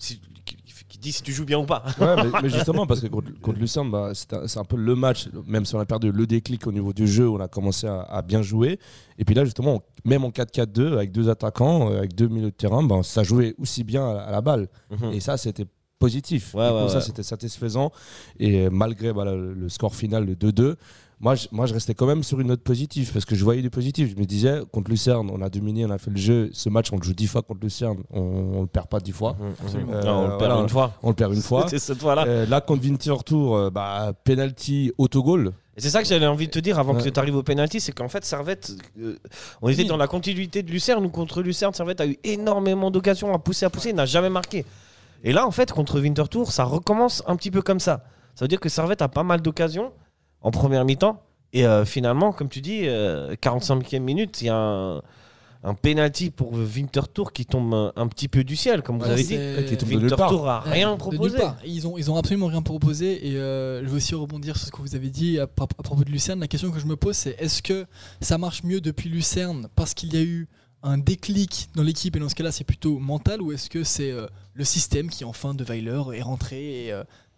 si, 0.00 0.20
dit 1.00 1.12
si 1.12 1.22
tu 1.22 1.32
joues 1.32 1.44
bien 1.44 1.58
ou 1.58 1.66
pas. 1.66 1.82
Ouais, 1.98 2.14
mais, 2.42 2.48
justement, 2.48 2.86
parce 2.86 3.00
que 3.00 3.06
contre, 3.06 3.32
contre 3.40 3.58
Lucerne, 3.58 3.90
bah, 3.90 4.12
c'est 4.14 4.58
un, 4.58 4.64
peu 4.64 4.76
le 4.76 4.94
match, 4.94 5.28
même 5.46 5.64
si 5.64 5.74
on 5.74 5.80
a 5.80 5.86
perdu 5.86 6.12
le 6.12 6.26
déclic 6.26 6.66
au 6.66 6.72
niveau 6.72 6.92
du 6.92 7.06
jeu, 7.08 7.28
on 7.28 7.40
a 7.40 7.48
commencé 7.48 7.86
à, 7.86 8.22
bien 8.22 8.42
jouer. 8.42 8.78
Et 9.18 9.24
puis 9.24 9.34
là, 9.34 9.44
justement, 9.44 9.82
même 10.04 10.24
en 10.24 10.30
4-4-2, 10.30 10.92
avec 10.94 11.12
deux 11.12 11.28
attaquants, 11.28 11.90
euh, 11.90 11.98
avec 11.98 12.14
deux 12.14 12.28
milieux 12.28 12.50
de 12.50 12.56
terrain, 12.56 12.82
bah, 12.82 13.00
ça 13.02 13.22
jouait 13.22 13.54
aussi 13.58 13.84
bien 13.84 14.08
à, 14.08 14.30
la 14.30 14.40
balle. 14.40 14.68
Mhm. 14.90 15.12
Et 15.12 15.20
ça, 15.20 15.36
c'était 15.36 15.66
positif. 15.98 16.54
Ouais, 16.54 16.88
ça, 16.88 17.00
c'était 17.00 17.22
satisfaisant. 17.22 17.90
Et 18.38 18.70
malgré 18.70 19.12
bah, 19.12 19.24
le, 19.24 19.52
le, 19.54 19.68
score 19.68 19.94
final 19.94 20.26
de 20.26 20.50
2-2, 20.50 20.76
moi 21.20 21.34
je, 21.34 21.48
moi, 21.52 21.66
je 21.66 21.74
restais 21.74 21.92
quand 21.92 22.06
même 22.06 22.22
sur 22.22 22.40
une 22.40 22.48
note 22.48 22.62
positive 22.62 23.12
parce 23.12 23.26
que 23.26 23.34
je 23.34 23.44
voyais 23.44 23.60
du 23.60 23.68
positif. 23.68 24.10
Je 24.10 24.18
me 24.18 24.24
disais, 24.24 24.60
contre 24.72 24.90
Lucerne, 24.90 25.30
on 25.30 25.42
a 25.42 25.50
dominé, 25.50 25.84
on 25.84 25.90
a 25.90 25.98
fait 25.98 26.10
le 26.10 26.16
jeu. 26.16 26.48
Ce 26.54 26.70
match, 26.70 26.90
on 26.92 26.96
le 26.96 27.02
joue 27.02 27.12
dix 27.12 27.26
fois 27.26 27.42
contre 27.42 27.60
Lucerne, 27.62 27.98
on 28.10 28.56
ne 28.56 28.60
le 28.62 28.66
perd 28.66 28.88
pas 28.88 29.00
dix 29.00 29.12
fois. 29.12 29.36
Mmh. 29.38 29.76
Euh, 29.92 30.02
on 30.06 30.28
le 30.28 30.38
perd 30.38 30.60
une 30.62 30.68
fois. 30.70 30.94
On 31.02 31.10
le 31.10 31.14
perd 31.14 31.34
une 31.34 31.42
fois. 31.42 31.68
cette 31.76 32.00
fois-là. 32.00 32.24
Euh, 32.26 32.46
là, 32.46 32.62
contre 32.62 32.82
Vinter 32.82 33.16
Tour, 33.24 33.54
euh, 33.54 33.70
bah, 33.70 34.14
penalty, 34.24 34.92
autogol. 34.96 35.52
Et 35.76 35.82
c'est 35.82 35.90
ça 35.90 36.02
que 36.02 36.08
j'avais 36.08 36.26
envie 36.26 36.46
de 36.46 36.52
te 36.52 36.58
dire 36.58 36.78
avant 36.78 36.94
que 36.94 37.06
tu 37.06 37.20
arrives 37.20 37.36
au 37.36 37.42
penalty, 37.42 37.80
c'est 37.80 37.92
qu'en 37.92 38.08
fait 38.08 38.24
Servette, 38.24 38.72
on 39.60 39.68
était 39.68 39.84
dans 39.84 39.96
la 39.98 40.08
continuité 40.08 40.62
de 40.62 40.70
Lucerne, 40.70 41.04
ou 41.04 41.10
contre 41.10 41.42
Lucerne, 41.42 41.74
Servette 41.74 42.00
a 42.00 42.06
eu 42.06 42.18
énormément 42.24 42.90
d'occasions 42.90 43.32
à 43.34 43.38
pousser, 43.38 43.66
à 43.66 43.70
pousser, 43.70 43.90
il 43.90 43.94
n'a 43.94 44.06
jamais 44.06 44.30
marqué. 44.30 44.64
Et 45.22 45.32
là, 45.32 45.46
en 45.46 45.50
fait, 45.50 45.70
contre 45.70 46.00
Winterthur, 46.00 46.50
ça 46.50 46.64
recommence 46.64 47.22
un 47.26 47.36
petit 47.36 47.50
peu 47.50 47.62
comme 47.62 47.80
ça. 47.80 48.04
Ça 48.34 48.44
veut 48.44 48.48
dire 48.48 48.60
que 48.60 48.70
Servette 48.70 49.02
a 49.02 49.08
pas 49.08 49.22
mal 49.22 49.42
d'occasions 49.42 49.92
en 50.42 50.50
première 50.50 50.84
mi-temps. 50.84 51.22
Et 51.52 51.66
euh, 51.66 51.84
finalement, 51.84 52.32
comme 52.32 52.48
tu 52.48 52.60
dis, 52.60 52.82
45e 52.82 53.96
euh, 53.96 54.00
minute, 54.00 54.40
il 54.40 54.46
y 54.46 54.50
a 54.50 54.56
un, 54.56 55.02
un 55.62 55.74
penalty 55.74 56.30
pour 56.30 56.52
Winterthur 56.52 57.32
qui 57.32 57.44
tombe 57.44 57.92
un, 57.96 58.06
petit 58.06 58.28
peu 58.28 58.44
du 58.44 58.54
ciel, 58.56 58.82
comme 58.82 58.98
vous 58.98 59.04
avez 59.04 59.24
dit. 59.24 59.36
Winterthur 59.36 60.48
a 60.48 60.60
rien 60.60 60.96
proposé. 60.96 61.38
Ils 61.64 61.86
ont, 61.86 61.98
ils 61.98 62.10
ont 62.10 62.16
absolument 62.16 62.46
rien 62.46 62.62
proposé. 62.62 63.28
Et 63.28 63.36
euh, 63.36 63.82
je 63.82 63.88
veux 63.88 63.96
aussi 63.96 64.14
rebondir 64.14 64.56
sur 64.56 64.66
ce 64.66 64.72
que 64.72 64.80
vous 64.80 64.94
avez 64.94 65.10
dit 65.10 65.38
à, 65.38 65.46
propos 65.46 66.04
de 66.04 66.10
Lucerne. 66.10 66.40
La 66.40 66.48
question 66.48 66.70
que 66.70 66.78
je 66.78 66.86
me 66.86 66.96
pose, 66.96 67.16
c'est 67.16 67.36
est-ce 67.40 67.62
que 67.62 67.86
ça 68.20 68.38
marche 68.38 68.62
mieux 68.62 68.80
depuis 68.80 69.08
Lucerne 69.08 69.68
parce 69.74 69.94
qu'il 69.94 70.14
y 70.14 70.18
a 70.18 70.22
eu 70.22 70.48
un 70.82 70.98
déclic 70.98 71.68
dans 71.74 71.82
l'équipe? 71.82 72.14
Et 72.14 72.20
dans 72.20 72.28
ce 72.28 72.36
cas-là 72.36 72.52
c'est 72.52 72.64
plutôt 72.64 72.98
mental 72.98 73.42
ou 73.42 73.52
est-ce 73.52 73.68
que 73.68 73.82
c'est 73.82 74.14
le 74.54 74.64
système 74.64 75.10
qui 75.10 75.24
enfin 75.24 75.52
de 75.52 75.64
Weiler 75.64 76.00
est 76.14 76.22
rentré 76.22 76.86
et 76.86 76.92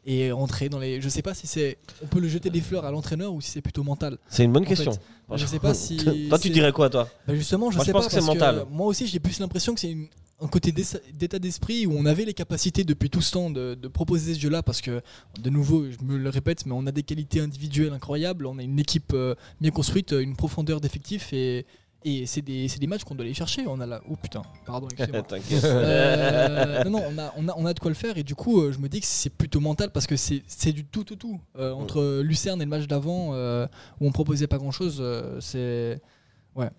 et 0.04 0.32
rentrer 0.32 0.68
dans 0.68 0.78
les. 0.78 1.00
Je 1.00 1.08
sais 1.08 1.22
pas 1.22 1.34
si 1.34 1.46
c'est. 1.46 1.78
On 2.02 2.06
peut 2.06 2.20
le 2.20 2.28
jeter 2.28 2.50
des 2.50 2.60
fleurs 2.60 2.84
à 2.84 2.90
l'entraîneur 2.90 3.32
ou 3.32 3.40
si 3.40 3.50
c'est 3.50 3.60
plutôt 3.60 3.84
mental. 3.84 4.18
C'est 4.28 4.44
une 4.44 4.52
bonne 4.52 4.66
question. 4.66 4.92
Je 5.34 5.46
sais 5.46 5.58
pas 5.58 5.74
si. 5.74 5.96
toi, 6.28 6.38
tu 6.38 6.50
dirais 6.50 6.72
quoi, 6.72 6.90
toi 6.90 7.08
bah, 7.26 7.34
Justement, 7.34 7.70
je 7.70 7.78
sais 7.80 7.92
pas. 7.92 8.04
que 8.04 8.10
c'est 8.10 8.20
mental. 8.20 8.66
moi 8.70 8.86
aussi, 8.86 9.06
j'ai 9.06 9.20
plus 9.20 9.38
l'impression 9.38 9.74
que 9.74 9.80
c'est 9.80 9.96
un 10.40 10.48
côté 10.48 10.72
d'état 10.72 11.38
d'esprit 11.38 11.86
où 11.86 11.92
on 11.96 12.04
avait 12.04 12.24
les 12.24 12.34
capacités 12.34 12.82
depuis 12.82 13.10
tout 13.10 13.20
ce 13.20 13.30
temps 13.30 13.48
de, 13.48 13.74
de 13.74 13.88
proposer 13.88 14.34
ce 14.34 14.40
jeu-là 14.40 14.64
parce 14.64 14.80
que, 14.80 15.00
de 15.40 15.50
nouveau, 15.50 15.84
je 15.88 16.04
me 16.04 16.18
le 16.18 16.28
répète, 16.30 16.66
mais 16.66 16.72
on 16.74 16.84
a 16.86 16.92
des 16.92 17.04
qualités 17.04 17.38
individuelles 17.40 17.92
incroyables. 17.92 18.46
On 18.46 18.58
a 18.58 18.62
une 18.62 18.80
équipe 18.80 19.12
euh, 19.14 19.36
bien 19.60 19.70
construite, 19.70 20.10
une 20.10 20.34
profondeur 20.34 20.80
d'effectifs 20.80 21.32
et 21.32 21.64
et 22.04 22.26
c'est 22.26 22.42
des, 22.42 22.66
des, 22.66 22.86
matchs 22.86 23.04
qu'on 23.04 23.14
doit 23.14 23.24
aller 23.24 23.34
chercher. 23.34 23.66
On 23.66 23.80
a 23.80 23.86
là. 23.86 24.00
Oh 24.08 24.16
putain, 24.16 24.42
pardon, 24.66 24.88
excusez-moi. 24.88 25.22
euh, 25.64 26.84
non, 26.84 26.90
non, 26.90 27.04
on 27.08 27.18
a, 27.18 27.32
on, 27.36 27.48
a, 27.48 27.54
on 27.56 27.66
a 27.66 27.74
de 27.74 27.80
quoi 27.80 27.90
le 27.90 27.94
faire. 27.94 28.18
Et 28.18 28.22
du 28.22 28.34
coup, 28.34 28.60
euh, 28.60 28.72
je 28.72 28.78
me 28.78 28.88
dis 28.88 29.00
que 29.00 29.06
c'est 29.06 29.30
plutôt 29.30 29.60
mental 29.60 29.90
parce 29.90 30.06
que 30.06 30.16
c'est 30.16 30.72
du 30.72 30.84
tout, 30.84 31.04
tout, 31.04 31.16
tout. 31.16 31.40
Euh, 31.56 31.72
entre 31.72 32.20
Lucerne 32.20 32.60
et 32.60 32.64
le 32.64 32.70
match 32.70 32.86
d'avant, 32.86 33.30
euh, 33.32 33.66
où 34.00 34.06
on 34.06 34.12
proposait 34.12 34.46
pas 34.46 34.58
grand 34.58 34.72
chose, 34.72 35.02
c'est. 35.40 36.00
Ouais. 36.54 36.70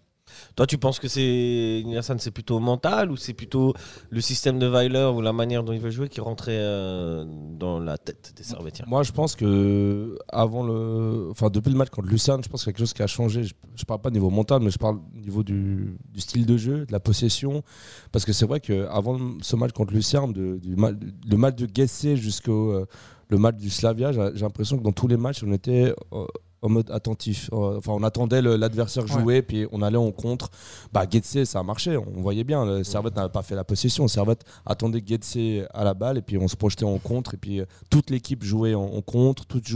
Toi, 0.56 0.68
tu 0.68 0.78
penses 0.78 1.00
que 1.00 1.08
c'est 1.08 1.84
c'est 2.18 2.32
plutôt 2.32 2.60
mental 2.60 3.12
ou 3.12 3.18
c'est 3.18 3.34
plutôt 3.34 3.74
le 4.10 4.22
système 4.22 4.60
de 4.60 4.68
Weiler 4.68 5.12
ou 5.14 5.22
la 5.22 5.34
manière 5.34 5.64
dont 5.64 5.74
il 5.74 5.80
veut 5.80 5.90
jouer 5.90 6.10
qui 6.10 6.22
rentrait 6.22 6.52
euh, 6.58 7.26
dans 7.26 7.80
la 7.80 7.98
tête 7.98 8.34
des 8.36 8.44
Servetiens 8.44 8.86
Moi, 8.88 9.04
je 9.04 9.12
pense 9.12 9.36
que 9.36 10.18
avant 10.30 10.64
le, 10.64 11.30
enfin 11.32 11.50
depuis 11.50 11.72
le 11.72 11.78
match 11.78 11.90
contre 11.90 12.08
Lucerne, 12.08 12.44
je 12.44 12.50
pense 12.50 12.64
qu'il 12.64 12.70
y 12.70 12.72
a 12.72 12.74
quelque 12.74 12.86
chose 12.86 12.94
qui 12.94 13.04
a 13.04 13.08
changé. 13.08 13.44
Je, 13.44 13.54
ne 13.80 13.86
parle 13.86 14.02
pas 14.02 14.10
niveau 14.10 14.30
mental, 14.30 14.62
mais 14.62 14.72
je 14.72 14.78
parle 14.78 14.98
au 14.98 15.20
niveau 15.20 15.44
du, 15.44 15.98
style 16.18 16.46
de 16.46 16.58
jeu, 16.58 16.86
de 16.86 16.92
la 16.92 17.00
possession, 17.00 17.64
parce 18.12 18.26
que 18.26 18.34
c'est 18.34 18.46
vrai 18.46 18.60
que 18.60 18.88
avant 18.88 19.20
ce 19.42 19.56
match 19.56 19.72
contre 19.72 19.94
Lucerne, 19.94 20.34
le 20.36 21.38
match 21.38 21.56
de 21.56 21.68
Gessé 21.74 22.16
jusqu'au 22.16 22.72
euh, 22.72 22.86
le 23.30 23.38
match 23.38 23.58
du 23.58 23.70
Slavia, 23.70 24.12
j'ai 24.12 24.42
l'impression 24.42 24.78
que 24.78 24.84
dans 24.84 24.92
tous 24.92 25.08
les 25.08 25.18
matchs, 25.18 25.44
on 25.46 25.52
était 25.52 25.94
euh, 26.14 26.26
en 26.64 26.70
mode 26.70 26.90
attentif. 26.92 27.50
Euh, 27.54 27.78
enfin, 27.78 27.92
on 27.92 28.04
attendait 28.04 28.42
l'adversaire 28.42 29.06
jouer, 29.06 29.42
puis 29.42 29.68
on 29.72 29.82
allait 29.82 29.98
en 29.98 30.12
contre. 30.12 30.50
Bah, 30.92 31.06
Getse, 31.10 31.44
ça 31.44 31.60
a 31.60 31.64
marché. 31.64 31.98
On 31.98 32.22
voyait 32.22 32.44
bien. 32.44 32.66
Le 32.66 32.84
Servette 32.84 33.16
n'avait 33.16 33.32
pas 33.32 33.44
fait 33.44 33.56
la 33.56 33.64
possession. 33.64 34.08
Servette 34.08 34.44
attendait 34.66 35.04
Getse 35.06 35.68
à 35.74 35.84
la 35.84 35.94
balle, 35.94 36.18
et 36.18 36.22
puis 36.22 36.38
on 36.38 36.48
se 36.48 36.56
projetait 36.56 36.86
en 36.86 36.98
contre. 36.98 37.36
Et 37.36 37.38
puis 37.38 37.60
euh, 37.60 37.66
toute 37.90 38.10
l'équipe 38.10 38.44
jouait 38.44 38.74
en, 38.74 39.02
contre. 39.02 39.46
Toute, 39.46 39.68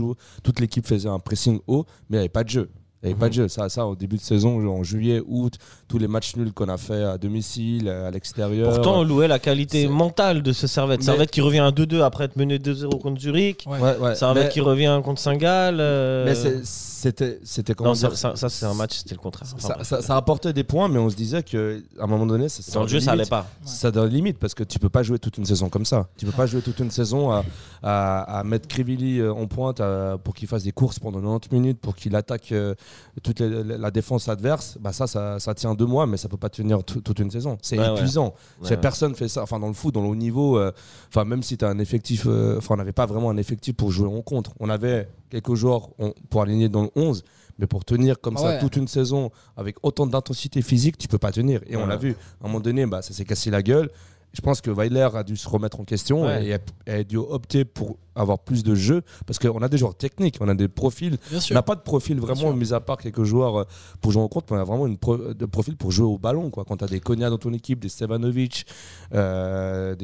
toute 0.42 0.60
l'équipe 0.60 0.86
faisait 0.86 1.08
un 1.08 1.18
pressing 1.18 1.60
haut, 1.66 1.84
mais 2.08 2.16
il 2.16 2.20
n'y 2.20 2.20
avait 2.20 2.28
pas 2.28 2.44
de 2.44 2.48
jeu. 2.48 2.70
Il 3.02 3.06
n'y 3.06 3.12
avait 3.12 3.20
pas 3.20 3.28
de 3.28 3.34
jeu. 3.34 3.48
Ça, 3.48 3.68
ça, 3.68 3.86
au 3.86 3.94
début 3.94 4.16
de 4.16 4.22
saison, 4.22 4.58
en 4.68 4.82
juillet, 4.82 5.22
août, 5.24 5.54
tous 5.86 5.98
les 5.98 6.08
matchs 6.08 6.34
nuls 6.34 6.52
qu'on 6.52 6.68
a 6.68 6.76
fait 6.76 7.04
à 7.04 7.16
domicile, 7.16 7.88
à 7.88 8.10
l'extérieur. 8.10 8.72
Pourtant, 8.72 8.98
on 8.98 9.04
louait 9.04 9.28
la 9.28 9.38
qualité 9.38 9.86
mentale 9.86 10.42
de 10.42 10.52
ce 10.52 10.66
Servette. 10.66 11.04
Servette 11.04 11.30
qui 11.30 11.40
revient 11.40 11.60
à 11.60 11.70
2-2 11.70 12.02
après 12.02 12.24
être 12.24 12.36
mené 12.36 12.58
2-0 12.58 13.00
contre 13.00 13.20
Zurich. 13.20 13.64
Ouais. 13.68 14.14
Servette 14.16 14.50
qui 14.50 14.60
revient 14.60 15.00
contre 15.04 15.20
Saint-Gall. 15.20 15.76
Euh. 15.78 16.24
Mais 16.24 16.34
c'était 16.64 17.38
c'était 17.44 17.74
Non, 17.80 17.94
ça, 17.94 18.10
ça, 18.14 18.48
c'est 18.48 18.66
un 18.66 18.74
match, 18.74 18.96
c'était 18.98 19.14
le 19.14 19.20
contraire. 19.20 19.48
ça, 19.58 20.02
ça, 20.02 20.16
apportait 20.16 20.52
des 20.52 20.64
points, 20.64 20.88
mais 20.88 20.98
on 20.98 21.08
se 21.08 21.14
disait 21.14 21.44
qu'à 21.44 21.58
un 22.00 22.06
moment 22.08 22.26
donné, 22.26 22.48
ça, 22.48 22.62
dans 22.72 22.82
le 22.82 22.88
jeu, 22.88 22.98
ça 22.98 23.12
allait 23.12 23.26
pas. 23.26 23.46
Ça 23.64 23.92
donne 23.92 24.10
limite 24.10 24.38
parce 24.38 24.54
que 24.54 24.64
tu 24.64 24.80
peux 24.80 24.88
pas 24.88 25.04
jouer 25.04 25.20
toute 25.20 25.38
une 25.38 25.44
saison 25.44 25.68
comme 25.68 25.84
ça. 25.84 26.08
Tu 26.16 26.26
peux 26.26 26.32
pas 26.32 26.46
jouer 26.46 26.62
toute 26.62 26.80
une 26.80 26.90
saison 26.90 27.30
à, 27.30 27.44
à, 27.82 28.42
mettre 28.44 28.66
Crivilli 28.66 29.20
euh, 29.20 29.32
en 29.32 29.46
pointe 29.46 29.80
pour 30.24 30.34
qu'il 30.34 30.48
fasse 30.48 30.64
des 30.64 30.72
courses 30.72 30.98
pendant 30.98 31.20
90 31.20 31.52
minutes, 31.52 31.78
pour 31.80 31.94
qu'il 31.94 32.16
attaque 32.16 32.52
euh, 32.52 32.74
toute 33.22 33.40
la 33.40 33.90
défense 33.90 34.28
adverse. 34.28 34.78
Bah 34.80 34.92
ça, 34.92 35.06
ça, 35.06 35.54
tient 35.54 35.74
deux 35.74 35.86
mois, 35.86 36.06
mais 36.06 36.16
ça 36.16 36.28
peut 36.28 36.36
pas 36.36 36.48
tenir 36.48 36.84
toute 36.84 37.18
une 37.18 37.30
saison. 37.30 37.58
C'est 37.62 37.76
épuisant. 37.76 38.34
personne 38.80 39.14
fait 39.14 39.28
ça. 39.28 39.42
Enfin, 39.42 39.58
dans 39.58 39.68
le 39.68 39.74
foot, 39.74 39.94
dans 39.94 40.02
le 40.02 40.08
haut 40.08 40.16
niveau, 40.16 40.58
euh, 40.58 40.72
enfin, 41.08 41.24
même 41.24 41.42
si 41.42 41.56
tu 41.56 41.64
as 41.64 41.68
un 41.68 41.78
effectif, 41.78 42.26
enfin, 42.26 42.74
on 42.74 42.78
n'avait 42.78 42.92
pas 42.92 43.06
vraiment 43.06 43.30
un 43.30 43.36
effectif 43.36 43.74
pour 43.74 43.90
jouer 43.90 44.08
en 44.08 44.22
contre. 44.22 44.52
On 44.60 44.68
avait 44.70 45.08
quelques 45.30 45.54
joueurs 45.54 45.90
pour 46.30 46.42
aligner 46.42 46.68
dans 46.68 46.82
le 46.82 46.90
11, 46.96 47.24
mais 47.58 47.66
pour 47.66 47.84
tenir 47.84 48.20
comme 48.20 48.36
ça 48.36 48.58
toute 48.58 48.76
une 48.76 48.88
saison 48.88 49.30
avec 49.56 49.76
autant 49.82 50.06
d'intensité 50.06 50.62
physique, 50.62 50.96
tu 50.96 51.08
peux 51.08 51.18
pas 51.18 51.32
tenir. 51.32 51.60
Et 51.66 51.76
on 51.76 51.86
l'a 51.86 51.96
vu, 51.96 52.16
à 52.40 52.44
un 52.44 52.48
moment 52.48 52.60
donné, 52.60 52.86
bah, 52.86 53.02
ça 53.02 53.12
s'est 53.12 53.24
cassé 53.24 53.50
la 53.50 53.62
gueule. 53.62 53.90
Je 54.32 54.40
pense 54.40 54.60
que 54.60 54.70
Weiler 54.70 55.08
a 55.14 55.24
dû 55.24 55.36
se 55.36 55.48
remettre 55.48 55.80
en 55.80 55.84
question 55.84 56.28
et 56.28 56.58
a, 56.86 57.02
dû 57.02 57.16
opter 57.16 57.64
pour 57.64 57.96
avoir 58.14 58.38
plus 58.38 58.62
de 58.62 58.74
jeux 58.74 59.02
parce 59.26 59.38
qu'on 59.38 59.62
a 59.62 59.68
des 59.68 59.78
joueurs 59.78 59.94
techniques, 59.94 60.36
on 60.40 60.48
a 60.48 60.54
des 60.54 60.68
profils. 60.68 61.16
On 61.50 61.54
n'a 61.54 61.62
pas 61.62 61.74
de 61.74 61.80
profil 61.80 62.20
vraiment, 62.20 62.52
mis 62.52 62.72
à 62.72 62.80
part 62.80 62.98
quelques 62.98 63.24
joueurs 63.24 63.60
euh, 63.60 63.64
pour 64.00 64.12
jouer 64.12 64.22
en 64.22 64.28
compte, 64.28 64.50
mais 64.50 64.56
on 64.56 64.60
a 64.60 64.64
vraiment 64.64 64.86
une 64.86 64.98
de 65.34 65.46
profil 65.46 65.76
pour 65.76 65.92
jouer 65.92 66.06
au 66.06 66.18
ballon. 66.18 66.50
Quoi. 66.50 66.64
Quand 66.64 66.76
tu 66.76 66.84
as 66.84 66.88
des 66.88 67.00
Konya 67.00 67.30
dans 67.30 67.38
ton 67.38 67.52
équipe, 67.52 67.80
des 67.80 67.88
Stevanovic, 67.88 68.66
euh, 69.14 69.94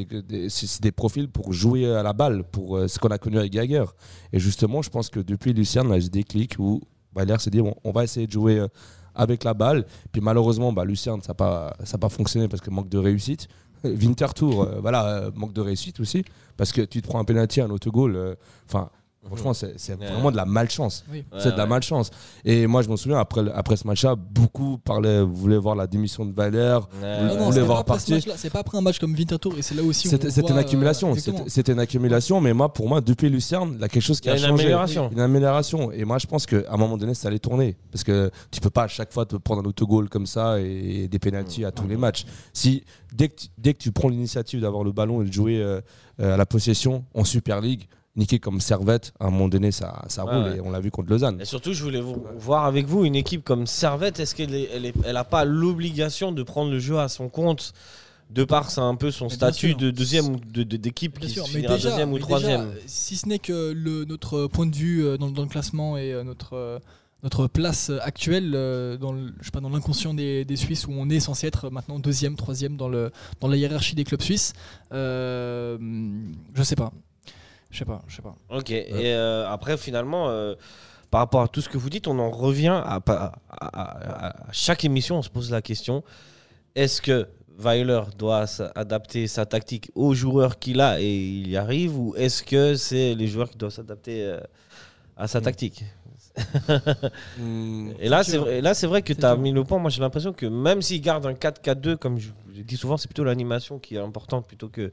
c'est 0.48 0.80
des 0.82 0.92
profils 0.92 1.28
pour 1.28 1.52
jouer 1.52 1.92
à 1.94 2.02
la 2.02 2.12
balle, 2.12 2.44
pour 2.44 2.76
euh, 2.76 2.88
ce 2.88 2.98
qu'on 2.98 3.08
a 3.08 3.18
connu 3.18 3.38
avec 3.38 3.52
Geiger. 3.52 3.84
Et 4.32 4.38
justement, 4.38 4.80
je 4.80 4.90
pense 4.90 5.10
que 5.10 5.20
depuis 5.20 5.52
Lucien, 5.52 5.84
on 5.86 5.90
a 5.90 5.98
eu 5.98 6.02
ce 6.02 6.08
déclic 6.08 6.56
où 6.58 6.80
Weiler 7.14 7.36
s'est 7.38 7.50
dit 7.50 7.60
bon, 7.60 7.74
on 7.84 7.92
va 7.92 8.04
essayer 8.04 8.26
de 8.26 8.32
jouer 8.32 8.64
avec 9.14 9.44
la 9.44 9.54
balle. 9.54 9.84
Puis 10.12 10.20
malheureusement, 10.20 10.72
bah, 10.72 10.84
Lucien, 10.84 11.18
ça 11.20 11.28
n'a 11.28 11.34
pas, 11.34 11.76
pas 12.00 12.08
fonctionné 12.08 12.48
parce 12.48 12.60
que 12.60 12.70
manque 12.70 12.88
de 12.88 12.98
réussite. 12.98 13.48
Winterthur, 13.84 14.60
euh, 14.60 14.78
voilà, 14.80 15.06
euh, 15.06 15.30
manque 15.34 15.52
de 15.52 15.60
réussite 15.60 16.00
aussi, 16.00 16.24
parce 16.56 16.72
que 16.72 16.80
tu 16.80 17.02
te 17.02 17.06
prends 17.08 17.18
un 17.18 17.24
penalty, 17.24 17.60
un 17.60 17.70
autogol, 17.70 18.16
euh, 18.16 18.34
enfin. 18.66 18.90
Franchement, 19.26 19.54
c'est 19.54 19.94
vraiment 19.94 20.30
de 20.30 20.36
la 20.36 20.44
malchance. 20.44 21.04
c'est 21.38 21.52
de 21.52 21.56
la 21.56 21.66
malchance. 21.66 22.10
Et 22.44 22.66
moi, 22.66 22.82
je 22.82 22.88
me 22.88 22.96
souviens, 22.96 23.18
après, 23.18 23.42
après 23.54 23.76
ce 23.76 23.86
match-là, 23.86 24.16
beaucoup 24.16 24.78
parlaient, 24.78 25.22
voulaient 25.22 25.58
voir 25.58 25.74
la 25.74 25.86
démission 25.86 26.24
de 26.24 26.32
Valère, 26.32 26.88
voulaient 27.40 27.62
voir 27.62 27.84
partir. 27.84 28.20
C'est 28.36 28.50
pas 28.50 28.60
après 28.60 28.78
un 28.78 28.82
match 28.82 28.98
comme 28.98 29.14
Winterthur, 29.14 29.56
et 29.58 29.62
c'est 29.62 29.74
là 29.74 29.82
aussi 29.82 30.08
C'était 30.08 30.28
une 30.50 30.58
accumulation. 30.58 31.14
C'était 31.46 31.72
une 31.72 31.80
accumulation, 31.80 32.40
mais 32.40 32.52
moi, 32.52 32.72
pour 32.72 32.88
moi, 32.88 33.00
depuis 33.00 33.28
Lucerne, 33.28 33.72
il 33.74 33.80
y 33.80 33.84
a 33.84 33.88
quelque 33.88 34.02
chose 34.02 34.20
qui 34.20 34.28
a, 34.28 34.32
a, 34.32 34.36
une 34.36 34.42
changé. 34.42 34.62
Amélioration. 34.64 35.10
Une 35.10 35.20
amélioration. 35.20 35.92
Et 35.92 36.04
moi, 36.04 36.18
je 36.18 36.26
pense 36.26 36.46
qu'à 36.46 36.62
un 36.68 36.76
moment 36.76 36.96
donné, 36.96 37.14
ça 37.14 37.28
allait 37.28 37.38
tourner. 37.38 37.76
Parce 37.90 38.04
que 38.04 38.30
tu 38.50 38.60
peux 38.60 38.70
pas 38.70 38.84
à 38.84 38.88
chaque 38.88 39.12
fois 39.12 39.26
te 39.26 39.36
prendre 39.36 39.62
un 39.62 39.66
autogol 39.66 40.08
comme 40.08 40.26
ça 40.26 40.60
et 40.60 41.08
des 41.08 41.18
pénalties 41.18 41.64
à 41.64 41.72
tous 41.72 41.86
les 41.86 41.96
matchs. 41.96 42.24
Si 42.52 42.84
dès 43.12 43.28
que 43.28 43.34
tu, 43.34 43.48
dès 43.58 43.74
que 43.74 43.78
tu 43.78 43.92
prends 43.92 44.08
l'initiative 44.08 44.60
d'avoir 44.60 44.84
le 44.84 44.92
ballon 44.92 45.22
et 45.22 45.26
de 45.26 45.32
jouer 45.32 45.60
euh, 45.60 45.80
euh, 46.20 46.34
à 46.34 46.36
la 46.36 46.46
possession 46.46 47.04
en 47.14 47.24
Super 47.24 47.60
League, 47.60 47.88
niquer 48.16 48.38
comme 48.38 48.60
Servette, 48.60 49.12
à 49.18 49.26
un 49.26 49.30
moment 49.30 49.48
donné, 49.48 49.72
ça, 49.72 50.04
ça 50.08 50.22
roule 50.22 50.54
et 50.56 50.60
on 50.60 50.70
l'a 50.70 50.80
vu 50.80 50.90
contre 50.90 51.10
Lausanne. 51.10 51.40
Et 51.40 51.44
surtout, 51.44 51.72
je 51.72 51.82
voulais 51.82 52.02
voir 52.36 52.64
avec 52.64 52.86
vous 52.86 53.04
une 53.04 53.16
équipe 53.16 53.44
comme 53.44 53.66
Servette, 53.66 54.20
est-ce 54.20 54.34
qu'elle 54.34 54.50
n'a 54.50 54.58
elle, 54.72 54.92
elle 55.04 55.22
pas 55.30 55.44
l'obligation 55.44 56.32
de 56.32 56.42
prendre 56.42 56.70
le 56.70 56.78
jeu 56.78 56.98
à 56.98 57.08
son 57.08 57.28
compte 57.28 57.72
de 58.30 58.42
par 58.42 58.70
c'est 58.70 58.80
un 58.80 58.94
peu 58.94 59.10
son 59.10 59.28
statut 59.28 59.74
de 59.74 59.90
deuxième 59.90 60.26
ou 60.28 60.36
d'équipe 60.38 61.18
qui 61.18 61.28
sûr, 61.28 61.44
deuxième 61.68 62.12
ou 62.12 62.18
troisième? 62.18 62.72
si 62.86 63.16
ce 63.16 63.28
n'est 63.28 63.38
que 63.38 63.72
le, 63.72 64.06
notre 64.06 64.46
point 64.46 64.66
de 64.66 64.74
vue 64.74 65.04
euh, 65.04 65.18
dans, 65.18 65.30
dans 65.30 65.42
le 65.42 65.48
classement 65.48 65.98
et 65.98 66.24
notre 66.24 66.80
notre 67.24 67.46
place 67.46 67.90
actuelle 68.02 68.52
euh, 68.54 68.98
dans, 68.98 69.16
je 69.16 69.44
sais 69.44 69.50
pas, 69.50 69.60
dans 69.60 69.70
l'inconscient 69.70 70.14
des, 70.14 70.46
Suisses 70.56 70.86
où 70.86 70.92
on 70.92 71.08
est 71.08 71.20
censé 71.20 71.46
être 71.46 71.70
maintenant 71.70 71.98
deuxième, 71.98 72.36
troisième 72.36 72.76
dans, 72.76 72.88
le, 72.88 73.10
dans 73.40 73.48
la 73.48 73.56
hiérarchie 73.56 73.96
des 73.96 74.04
clubs 74.04 74.20
suisses. 74.20 74.52
Euh, 74.92 75.76
je 76.54 76.62
sais 76.62 76.76
pas. 76.76 76.92
Je 77.74 77.80
sais 77.80 77.84
pas, 77.84 78.02
je 78.06 78.14
sais 78.14 78.22
pas. 78.22 78.36
Ok. 78.50 78.70
Et 78.70 78.86
euh, 78.92 79.50
après, 79.50 79.76
finalement, 79.76 80.32
par 81.10 81.20
rapport 81.20 81.42
à 81.42 81.48
tout 81.48 81.60
ce 81.60 81.68
que 81.68 81.76
vous 81.76 81.90
dites, 81.90 82.06
on 82.06 82.20
en 82.20 82.30
revient 82.30 82.80
à, 82.84 83.00
à, 83.50 84.36
chaque 84.52 84.84
émission, 84.84 85.16
on 85.16 85.22
se 85.22 85.28
pose 85.28 85.50
la 85.50 85.60
question 85.60 86.04
est-ce 86.76 87.02
que 87.02 87.26
Weiler 87.58 88.00
doit 88.16 88.46
adapter 88.76 89.26
sa 89.26 89.44
tactique 89.44 89.90
aux 89.96 90.14
joueurs 90.14 90.58
qu'il 90.58 90.80
a 90.80 91.00
et 91.00 91.14
il 91.14 91.48
y 91.48 91.56
arrive, 91.56 91.98
ou 91.98 92.14
est-ce 92.16 92.42
que 92.44 92.76
c'est 92.76 93.14
les 93.14 93.26
joueurs 93.26 93.50
qui 93.50 93.56
doivent 93.56 93.72
s'adapter 93.72 94.36
à 95.16 95.26
sa 95.26 95.40
mm. 95.40 95.42
tactique? 95.42 95.84
Hmm. 97.38 97.92
et 98.00 98.08
là, 98.08 98.24
c'est 98.24 98.38
vrai, 98.38 98.60
là, 98.60 98.74
c'est 98.74 98.88
vrai 98.88 99.02
que 99.02 99.12
tu 99.12 99.24
as 99.24 99.36
mis 99.36 99.52
le 99.52 99.62
point. 99.64 99.78
Moi, 99.78 99.90
j'ai 99.90 100.00
l'impression 100.00 100.32
que 100.32 100.46
même 100.46 100.82
s'il 100.82 101.00
garde 101.00 101.26
un 101.26 101.32
4-4-2, 101.32 101.96
comme 101.96 102.18
je, 102.18 102.30
je 102.54 102.62
dis 102.62 102.76
souvent, 102.76 102.96
c'est 102.96 103.08
plutôt 103.08 103.24
l'animation 103.24 103.78
qui 103.78 103.96
est 103.96 104.00
importante 104.00 104.46
plutôt 104.46 104.68
que 104.68 104.92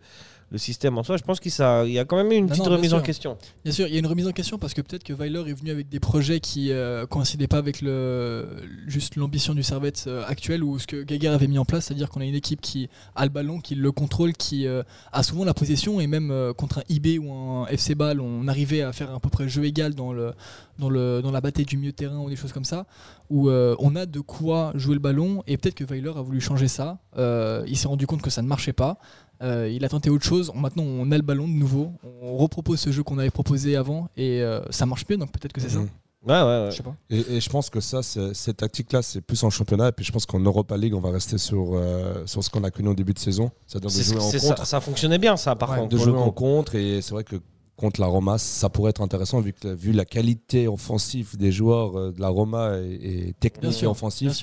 le 0.52 0.58
système 0.58 0.98
en 0.98 1.04
soi. 1.04 1.16
Je 1.18 1.24
pense 1.24 1.40
qu'il 1.40 1.52
y 1.92 2.00
a 2.00 2.06
quand 2.06 2.18
même 2.18 2.32
eu 2.32 2.36
une 2.36 2.48
petite 2.48 2.68
remise 2.68 2.94
en 2.94 3.02
question. 3.02 3.38
Bien 3.64 3.72
sûr, 3.72 3.88
il 3.88 3.94
y 3.94 3.96
a 3.96 4.00
une 4.00 4.08
remise 4.08 4.28
en 4.28 4.34
question 4.34 4.58
parce 4.58 4.74
que 4.74 4.82
peut-être 4.82 5.04
que 5.04 5.14
Weiler 5.14 5.44
est 5.48 5.54
venu 5.54 5.72
avec 5.72 5.88
des 5.88 6.02
projets 6.02 6.42
qui 6.42 6.68
ne 6.68 6.74
euh, 6.74 7.06
coïncidaient 7.06 7.48
pas 7.48 7.58
avec 7.58 7.82
le, 7.82 8.46
juste 8.86 9.16
l'ambition 9.16 9.54
du 9.54 9.64
Servette 9.64 10.04
euh, 10.08 10.24
actuel 10.28 10.64
ou 10.64 10.78
ce 10.78 10.88
que 10.88 11.04
Geiger 11.04 11.30
avait 11.30 11.48
mis 11.48 11.58
en 11.58 11.64
place, 11.64 11.86
c'est-à-dire 11.86 12.10
qu'on 12.10 12.20
a 12.20 12.26
une 12.26 12.36
équipe 12.36 12.60
qui 12.60 12.90
a 13.16 13.24
le 13.24 13.30
ballon, 13.30 13.62
qui 13.62 13.76
le 13.76 13.92
contrôle, 13.94 14.34
qui 14.34 14.68
euh, 14.68 14.84
a 15.14 15.24
souvent 15.24 15.46
la 15.46 15.54
possession 15.54 16.02
et 16.02 16.08
même 16.08 16.54
contre 16.58 16.80
un 16.80 16.84
IB 16.90 17.20
ou 17.20 17.32
un 17.32 17.68
FC 17.68 17.96
Ball, 17.96 18.20
on 18.20 18.48
arrivait 18.50 18.82
à 18.82 18.92
faire 18.92 19.14
à 19.14 19.20
peu 19.22 19.30
près 19.30 19.48
jeu 19.48 19.64
égal 19.64 19.96
dans, 19.96 20.12
le, 20.12 20.34
dans, 20.80 20.90
le, 20.90 21.22
dans 21.22 21.32
la 21.32 21.40
bataille 21.40 21.66
du 21.66 21.78
milieu 21.78 21.92
de 21.92 21.96
terrain 21.96 22.20
ou 22.20 22.30
des 22.30 22.36
choses 22.36 22.52
comme 22.52 22.66
ça, 22.66 22.86
où 23.30 23.50
on 23.50 23.96
a 23.96 24.06
de 24.06 24.20
quoi 24.20 24.74
jouer 24.76 24.96
le 24.96 25.00
ballon 25.00 25.44
et 25.48 25.58
peut-être 25.58 25.76
que 25.76 25.86
Weiler 25.86 26.12
a 26.16 26.22
voulu 26.22 26.42
changer 26.42 26.68
ça. 26.68 26.98
il 27.18 27.78
s'est 27.78 27.88
rendu 27.88 28.06
compte 28.06 28.22
que 28.22 28.30
ça 28.30 28.42
ne 28.42 28.48
marchait 28.48 28.74
pas. 28.74 29.00
Euh, 29.42 29.70
il 29.70 29.84
a 29.86 29.90
tenté 29.90 30.10
autre 30.10 30.26
chose. 30.26 30.52
Maintenant, 30.56 30.84
on 30.84 31.12
a 31.12 31.18
le 31.18 31.24
ballon 31.24 31.48
de 31.48 31.54
nouveau. 31.54 31.92
On 32.22 32.38
repropose 32.38 32.80
ce 32.80 32.92
jeu 32.92 33.04
qu'on 33.04 33.18
avait 33.18 33.32
proposé 33.32 33.76
avant 33.76 34.08
et 34.16 34.42
euh, 34.42 34.62
ça 34.70 34.86
marche 34.86 35.06
mieux. 35.10 35.18
Donc 35.18 35.32
peut-être 35.32 35.54
que 35.54 35.62
c'est 35.62 35.70
ça. 35.70 35.80
Mhm. 35.80 35.90
Ouais, 36.24 36.40
ouais, 36.40 36.68
Je 36.70 36.78
sais 36.78 36.84
pas. 36.84 36.96
Et, 37.10 37.40
je 37.40 37.50
pense 37.50 37.72
que 37.72 37.80
ça, 37.80 38.04
cette 38.04 38.58
tactique-là, 38.58 39.02
c'est 39.02 39.22
plus 39.22 39.44
en 39.44 39.50
championnat. 39.50 39.88
Et 39.88 39.92
puis 39.92 40.06
je 40.06 40.12
pense 40.12 40.28
qu'en 40.28 40.40
Europa 40.40 40.78
League, 40.78 40.94
on 40.94 41.00
va 41.00 41.10
rester 41.10 41.40
sur, 41.40 41.72
euh, 41.74 42.24
sur 42.28 42.44
ce 42.44 42.50
qu'on 42.52 42.64
a 42.64 42.70
connu 42.70 42.90
au 42.90 42.94
début 42.94 43.14
de 43.14 43.20
saison. 43.20 43.50
C'est-à-dire 43.66 43.90
de 43.90 44.04
jouer 44.04 44.18
en 44.18 44.48
contre. 44.50 44.68
Ça, 44.68 44.80
fonctionnait 44.82 45.18
bien, 45.18 45.36
ça, 45.36 45.56
par 45.56 45.76
contre. 45.76 45.90
De 45.90 45.98
jouer 45.98 46.18
en 46.18 46.32
contre. 46.32 46.76
Et 46.76 47.02
c'est 47.02 47.12
vrai 47.12 47.24
que 47.24 47.38
contre 47.82 48.00
la 48.00 48.08
Roma, 48.08 48.38
ça 48.38 48.70
pourrait 48.70 48.92
être 48.92 49.02
intéressant 49.02 49.42
vu, 49.42 49.52
que, 49.54 49.68
vu 49.68 49.92
la 49.92 50.06
qualité 50.06 50.68
offensive 50.68 51.38
des 51.38 51.52
joueurs 51.52 52.14
de 52.14 52.22
la 52.22 52.30
Roma 52.30 52.78
et, 52.78 53.34
technique 53.40 53.84
et 53.84 53.88
offensive 53.88 54.34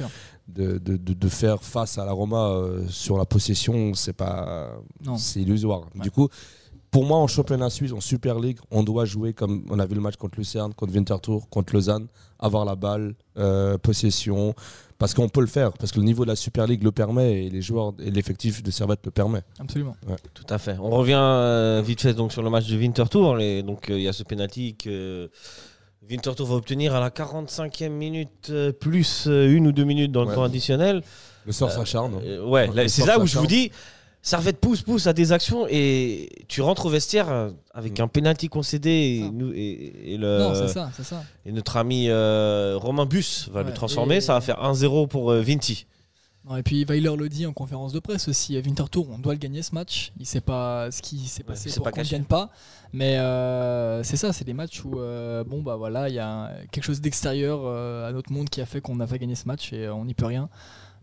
de, 0.49 0.79
de, 0.79 0.97
de, 0.97 1.29
faire 1.29 1.63
face 1.63 1.99
à 1.99 2.05
la 2.05 2.13
Roma 2.13 2.49
euh, 2.49 2.87
sur 2.89 3.19
la 3.19 3.25
possession, 3.25 3.95
c'est 3.95 4.15
pas, 4.15 4.71
c'est 5.17 5.41
illusoire. 5.41 5.83
Du 5.95 6.11
coup, 6.11 6.29
pour 6.91 7.05
moi, 7.05 7.19
en 7.19 7.27
championnat 7.27 7.71
suisse, 7.71 7.93
en 7.93 8.01
Super 8.01 8.39
League, 8.39 8.59
on 8.71 8.83
doit 8.83 9.05
jouer 9.05 9.33
comme 9.33 9.65
on 9.71 9.79
a 9.79 9.87
vu 9.87 9.95
le 9.95 10.01
match 10.01 10.17
contre 10.17 10.39
Lucerne, 10.39 10.73
contre 10.75 10.95
Winterthur, 10.95 11.49
contre 11.51 11.75
Lausanne, 11.75 12.07
avoir 12.39 12.65
la 12.65 12.77
balle, 12.77 13.15
euh, 13.37 13.77
possession, 13.79 14.55
parce 14.99 15.13
qu'on 15.15 15.29
peut 15.29 15.41
le 15.43 15.47
faire, 15.47 15.73
parce 15.75 15.93
que 15.93 15.99
le 15.99 16.05
niveau 16.05 16.25
de 16.25 16.31
la 16.31 16.37
Super 16.37 16.67
League 16.67 16.83
le 16.83 16.91
permet 16.93 17.45
et 17.47 17.51
les 17.51 17.63
joueurs 17.63 17.93
et 18.01 18.11
l'effectif 18.11 18.63
de 18.63 18.71
Servette 18.71 19.01
le 19.05 19.11
permet. 19.11 19.43
Absolument. 19.61 19.97
Tout 20.35 20.47
à 20.49 20.59
fait. 20.59 20.77
On 20.81 20.91
revient 20.91 21.15
euh, 21.19 21.83
vite 21.85 22.01
fait 22.01 22.15
donc 22.15 22.33
sur 22.33 22.43
le 22.43 22.51
match 22.51 22.67
de 22.69 22.77
Winterthur 22.77 23.39
et 23.41 23.63
donc 23.63 23.87
il 23.91 24.01
y 24.01 24.09
a 24.09 24.13
ce 24.13 24.23
penalty 24.25 24.75
que 24.77 25.31
Winterthur 26.09 26.47
va 26.47 26.55
obtenir 26.55 26.95
à 26.95 27.01
la 27.01 27.11
45e 27.11 27.91
minute 27.91 28.49
euh, 28.51 28.73
plus 28.73 29.27
euh, 29.27 29.51
une 29.55 29.67
ou 29.67 29.73
deux 29.73 29.85
minutes 29.85 30.11
dans 30.11 30.23
le 30.23 30.29
Ouais. 30.29 30.35
temps 30.35 30.45
additionnel. 30.45 31.03
Le 31.45 31.53
sort 31.53 31.71
s'acharne. 31.71 32.15
Euh, 32.25 32.45
ouais, 32.47 32.89
c'est 32.89 33.07
là 33.07 33.19
où 33.19 33.27
je 33.27 33.39
vous 33.39 33.47
dis, 33.47 33.71
Servette 34.29 34.61
pousse, 34.61 34.83
pousse 34.83 35.07
à 35.07 35.15
des 35.15 35.33
actions 35.33 35.67
et 35.71 36.29
tu 36.49 36.61
rentres 36.61 36.85
au 36.85 36.91
vestiaire 36.91 37.31
euh, 37.31 37.51
avec 37.73 37.99
Mm. 37.99 38.03
un 38.03 38.09
penalty 38.09 38.49
concédé 38.49 38.91
et, 38.91 39.23
Ça. 39.25 39.31
nous, 39.33 39.53
et, 39.55 40.13
et 40.13 40.17
le, 40.19 40.39
Non, 40.39 40.55
c'est 40.55 40.69
ça, 40.69 40.91
c'est 40.95 41.03
ça. 41.03 41.25
et 41.47 41.53
notre 41.53 41.79
ami 41.79 42.09
euh, 42.11 42.77
Romain 42.77 43.07
Bus 43.07 43.49
va 43.51 43.63
le 43.63 43.69
Ouais, 43.69 43.75
transformer. 43.75 44.17
et- 44.17 44.21
Ça 44.21 44.35
va 44.35 44.43
faire 44.43 44.63
1-0 44.63 45.07
pour 45.07 45.31
euh, 45.33 45.41
Vinti. 45.41 45.87
Non, 46.49 46.57
et 46.57 46.63
puis 46.63 46.85
Weiler 46.85 47.15
le 47.17 47.29
dit 47.31 47.47
en 47.47 47.53
conférence 47.55 47.93
de 47.93 48.01
presse 48.01 48.29
aussi, 48.29 48.57
à 48.57 48.61
Winterthur, 48.61 49.05
on 49.11 49.19
doit 49.19 49.33
le 49.33 49.39
gagner 49.39 49.63
ce 49.63 49.75
match. 49.75 50.13
Il 50.19 50.27
sait 50.27 50.41
pas 50.43 50.91
ce 50.91 51.01
qui 51.03 51.19
s'est 51.27 51.43
passé 51.43 51.69
c'est 51.71 51.77
pour 51.77 51.85
pas 51.85 51.93
qu'on 51.93 52.01
ne 52.03 52.07
gagne 52.07 52.25
pas. 52.25 52.51
Mais 52.93 53.19
euh, 53.19 54.03
c'est 54.03 54.17
ça, 54.17 54.33
c'est 54.35 54.45
des 54.45 54.55
matchs 54.55 54.83
où 54.85 54.99
euh, 54.99 55.43
bon 55.45 55.61
bah 55.63 55.77
voilà, 55.77 56.09
il 56.11 56.15
y 56.15 56.19
a 56.19 56.51
quelque 56.71 56.85
chose 56.85 57.01
d'extérieur 57.01 57.61
euh, 57.65 58.09
à 58.09 58.13
notre 58.13 58.31
monde 58.33 58.49
qui 58.51 58.61
a 58.61 58.67
fait 58.67 58.81
qu'on 58.83 58.97
n'a 58.97 59.07
pas 59.07 59.19
gagné 59.19 59.35
ce 59.35 59.47
match 59.47 59.73
et 59.73 59.87
euh, 59.87 59.95
on 59.95 60.05
n'y 60.07 60.15
peut 60.15 60.27
rien. 60.27 60.49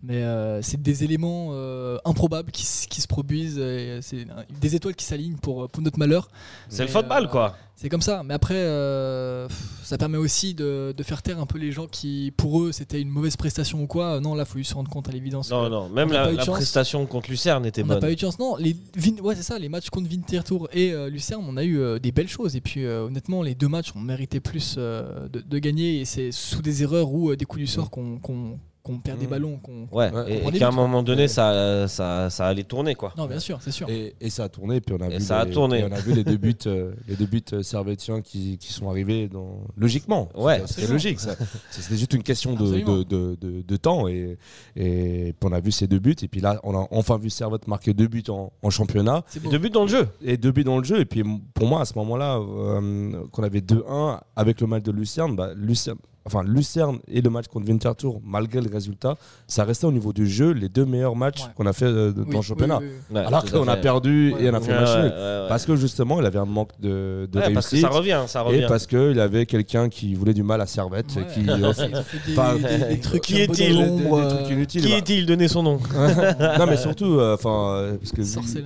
Mais 0.03 0.21
euh, 0.23 0.61
c'est 0.61 0.81
des 0.81 1.03
éléments 1.03 1.49
euh, 1.51 1.97
improbables 2.05 2.51
qui, 2.51 2.63
qui 2.89 3.01
se 3.01 3.07
produisent, 3.07 3.57
et 3.57 3.99
c'est 4.01 4.17
euh, 4.29 4.43
des 4.61 4.75
étoiles 4.75 4.95
qui 4.95 5.05
s'alignent 5.05 5.37
pour, 5.37 5.67
pour 5.69 5.81
notre 5.81 5.97
malheur. 5.97 6.29
C'est 6.69 6.83
le 6.83 6.89
football, 6.89 7.23
euh, 7.23 7.27
quoi. 7.27 7.55
C'est 7.77 7.89
comme 7.89 8.01
ça. 8.01 8.23
Mais 8.23 8.33
après, 8.33 8.55
euh, 8.55 9.47
ça 9.83 9.97
permet 9.97 10.17
aussi 10.17 10.53
de, 10.53 10.93
de 10.95 11.03
faire 11.03 11.21
taire 11.21 11.39
un 11.41 11.45
peu 11.45 11.57
les 11.57 11.71
gens 11.73 11.87
qui, 11.87 12.31
pour 12.37 12.61
eux, 12.61 12.71
c'était 12.71 13.01
une 13.01 13.09
mauvaise 13.09 13.35
prestation 13.35 13.81
ou 13.81 13.87
quoi. 13.87 14.21
Non, 14.21 14.33
là, 14.35 14.43
il 14.47 14.49
faut 14.49 14.57
juste 14.59 14.69
se 14.69 14.75
rendre 14.75 14.89
compte 14.89 15.09
à 15.09 15.11
l'évidence. 15.11 15.49
Non, 15.51 15.69
non, 15.69 15.89
même 15.89 16.07
on 16.09 16.13
n'a 16.13 16.25
la, 16.25 16.31
la 16.33 16.45
prestation 16.45 17.05
contre 17.05 17.29
Lucerne 17.31 17.65
était 17.65 17.83
on 17.83 17.87
n'a 17.87 17.95
bonne. 17.95 18.01
pas 18.01 18.11
eu 18.11 18.15
de 18.15 18.19
chance. 18.19 18.39
Non, 18.39 18.55
les 18.57 18.77
ouais, 19.21 19.35
c'est 19.35 19.43
ça, 19.43 19.59
les 19.59 19.67
matchs 19.69 19.89
contre 19.89 20.09
Winterthur 20.09 20.69
et 20.71 20.93
euh, 20.93 21.09
Lucerne, 21.09 21.43
on 21.45 21.57
a 21.57 21.63
eu 21.65 21.79
euh, 21.79 21.99
des 21.99 22.11
belles 22.13 22.29
choses. 22.29 22.55
Et 22.55 22.61
puis, 22.61 22.85
euh, 22.85 23.07
honnêtement, 23.07 23.41
les 23.41 23.55
deux 23.55 23.67
matchs, 23.67 23.91
on 23.95 23.99
méritait 23.99 24.39
plus 24.39 24.75
euh, 24.77 25.27
de, 25.27 25.41
de 25.41 25.59
gagner. 25.59 25.99
Et 25.99 26.05
c'est 26.05 26.31
sous 26.31 26.61
des 26.61 26.83
erreurs 26.83 27.11
ou 27.11 27.31
euh, 27.31 27.35
des 27.35 27.45
coups 27.45 27.61
du 27.61 27.67
sort 27.67 27.89
qu'on 27.89 28.19
qu'on- 28.19 28.57
qu'on 28.85 28.99
perd 28.99 29.19
des 29.19 29.25
Mm. 29.25 29.29
ballons. 29.29 29.57
qu'on- 29.57 29.87
Ouais, 29.91 30.11
et, 30.27 30.57
qu'à 30.57 30.69
un 30.69 30.71
moment 30.71 31.03
donné, 31.03 31.23
Ouais. 31.23 31.27
ça, 31.27 31.87
ça, 31.87 32.29
ça 32.29 32.45
allait 32.47 32.63
tourner, 32.63 32.95
quoi. 32.95 33.13
Non, 33.17 33.25
bien 33.25 33.39
sûr, 33.39 33.57
c'est 33.61 33.71
sûr. 33.71 33.89
Et, 33.89 34.15
et 34.21 34.29
ça 34.29 34.45
a 34.45 34.49
tourné, 34.49 34.79
puis 34.79 34.95
on 34.97 35.03
a 35.03 35.09
Et 35.09 35.17
vu 35.17 35.23
ça 35.23 35.39
a 35.39 35.45
les, 35.45 35.51
tourné. 35.51 35.79
et 35.79 35.83
on 35.83 35.91
a 35.91 35.99
vu 35.99 36.13
les 36.13 36.23
deux 36.23 36.37
buts, 36.37 36.55
euh, 36.67 36.93
les 37.07 37.15
deux 37.15 37.25
buts 37.25 37.43
euh, 37.53 37.61
servétiens 37.63 38.21
qui, 38.21 38.57
qui 38.57 38.71
sont 38.71 38.89
arrivés 38.89 39.27
dans... 39.27 39.61
logiquement. 39.75 40.29
Ouais. 40.35 40.61
Absolument. 40.61 40.93
logique. 40.93 41.19
ça. 41.25 41.35
C'était 41.71 41.97
juste 41.97 42.13
une 42.13 42.23
question 42.23 42.53
de, 42.53 42.79
de, 42.79 43.03
de, 43.03 43.35
de- 43.41 43.61
de 43.61 43.77
temps 43.77 44.07
et, 44.07 44.37
et 44.75 45.33
puis 45.39 45.49
on 45.49 45.51
a 45.53 45.59
vu 45.59 45.71
ces 45.71 45.87
deux 45.87 45.99
buts 45.99 46.15
et 46.21 46.27
puis 46.27 46.41
là 46.41 46.59
on 46.63 46.75
a 46.77 46.87
enfin 46.91 47.17
vu 47.17 47.29
Servette 47.29 47.67
marquer 47.67 47.93
deux 47.93 48.07
buts 48.07 48.23
en, 48.29 48.51
en 48.61 48.69
championnat 48.69 49.23
C'est. 49.27 49.41
Deux 49.43 49.57
buts 49.57 49.69
dans 49.69 49.83
le 49.83 49.89
jeu. 49.89 50.07
et 50.23 50.37
deux 50.37 50.51
buts 50.51 50.63
dans 50.63 50.77
le 50.77 50.83
jeu 50.83 50.99
et 50.99 51.05
puis 51.05 51.23
pour 51.53 51.67
moi 51.67 51.81
à 51.81 51.85
ce 51.85 51.93
moment-là 51.97 52.37
euh, 52.37 53.23
qu'on 53.31 53.43
avait 53.43 53.61
2-1 53.61 54.19
avec 54.35 54.61
le 54.61 54.67
match 54.67 54.83
de 54.83 54.91
Lucerne, 54.91 55.35
bah, 55.35 55.51
Lucerne 55.55 55.97
Enfin, 56.27 56.41
Lucerne 56.43 56.97
et 57.07 57.21
le 57.21 57.29
match 57.29 57.45
contre 57.47 57.67
Winterthur, 57.67 58.15
malgré 58.25 58.59
le 58.59 58.67
résultat, 58.71 59.15
ça 59.47 59.63
restait 59.63 59.85
au 59.85 59.91
niveau 59.91 60.11
du 60.11 60.27
jeu 60.27 60.51
les 60.53 60.69
deux 60.69 60.83
meilleurs 60.85 61.15
matchs 61.15 61.43
Ouais. 61.43 61.49
qu'on 61.55 61.67
a 61.67 61.73
fait 61.73 61.85
euh, 61.85 62.11
Oui, 62.17 62.31
dans 62.31 62.39
le 62.39 62.43
championnat. 62.43 62.79
oui, 62.81 62.87
oui. 63.11 63.15
Ouais, 63.19 63.25
Alors 63.25 63.45
qu'on 63.45 63.67
a 63.67 63.77
perdu 63.77 64.33
Ouais. 64.33 64.43
et 64.45 64.49
on 64.49 64.53
a 64.55 64.59
fait 64.59 64.71
Ouais, 64.73 64.79
match 64.79 64.89
ouais, 64.95 65.01
nul. 65.03 65.11
ouais, 65.11 65.17
ouais. 65.17 65.45
Parce 65.47 65.65
que 65.67 65.75
justement, 65.75 66.19
il 66.19 66.25
avait 66.25 66.39
un 66.39 66.45
manque 66.45 66.71
de, 66.81 67.29
de 67.31 67.37
Ouais, 67.39 67.53
parce 67.53 67.67
que 67.67 67.75
réussite. 67.75 67.89
ça 67.91 67.95
revient, 67.95 68.23
ça 68.25 68.39
et 68.39 68.43
revient. 68.43 68.65
parce 68.67 68.87
qu'il 68.87 69.19
avait 69.19 69.45
quelqu'un 69.45 69.87
qui 69.87 70.15
voulait 70.15 70.33
du 70.33 70.41
mal 70.41 70.61
à 70.61 70.65
Servette. 70.65 71.15
Ouais. 71.15 71.27
Qui, 71.31 71.43
fait 71.73 71.89
des, 72.25 72.31
Enfin, 72.31 72.55
des- 72.55 72.95
des 72.95 72.99
trucs 73.01 73.21
qui 73.21 73.39
est-il 73.41 73.77
euh, 73.79 74.49
inutiles. 74.49 74.81
Qui 74.83 74.93
est-il 74.93 75.25
Donnez 75.27 75.47
son 75.47 75.61
nom. 75.61 75.79
non, 76.57 76.65
mais 76.67 76.77
surtout, 76.77 77.19
euh, 77.19 77.35
enfin, 77.35 77.69
euh, 77.75 77.97
parce 77.97 78.11
que 78.11 78.21
euh, 78.21 78.61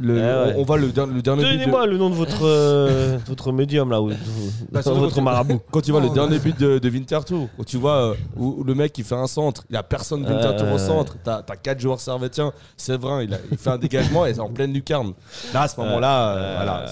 le, 0.00 0.14
ouais. 0.16 0.54
on, 0.56 0.60
on 0.60 0.64
voit 0.64 0.78
le, 0.78 0.88
der- 0.88 1.06
le 1.06 1.20
dernier 1.22 1.42
but. 1.42 1.48
de- 1.52 1.58
Donnez-moi 1.58 1.86
le 1.86 1.98
nom 1.98 2.10
de 2.10 2.14
votre, 2.14 2.44
euh, 2.46 3.18
votre 3.26 3.52
médium, 3.52 3.90
là, 3.90 4.00
ou 4.00 4.10
de- 4.10 4.16
Bah, 4.72 4.82
surtout 4.82 5.00
votre 5.00 5.20
marabout. 5.20 5.60
Quand 5.70 5.80
tu 5.80 5.90
vois 5.92 6.00
le 6.00 6.10
dernier 6.10 6.38
but 6.38 6.58
de, 6.58 6.78
de 6.78 6.88
Winterthur, 6.90 7.48
quand 7.56 7.64
tu 7.64 7.76
vois 7.76 7.96
euh, 8.10 8.14
où, 8.36 8.56
où 8.58 8.64
le 8.64 8.74
mec 8.74 8.96
il 8.98 9.04
fait 9.04 9.14
un 9.14 9.26
centre, 9.26 9.64
il 9.68 9.72
n'y 9.72 9.78
a 9.78 9.82
personne 9.82 10.22
de 10.24 10.28
Winterthur 10.32 10.66
Ouais, 10.66 10.72
au 10.74 10.78
centre, 10.78 11.16
t'as 11.22 11.42
as 11.48 11.56
quatre 11.56 11.80
joueurs 11.80 12.00
servétiens, 12.00 12.52
Séverin 12.76 13.22
il, 13.22 13.34
a- 13.34 13.38
il 13.50 13.58
fait 13.58 13.70
un 13.70 13.78
dégagement 13.78 14.26
et 14.26 14.34
c'est 14.34 14.40
en 14.40 14.48
pleine 14.48 14.72
lucarne. 14.72 15.12
Là 15.52 15.62
à 15.62 15.68
ce 15.68 15.78
moment-là, 15.80 16.28
euh, 16.36 16.54
voilà, 16.56 16.84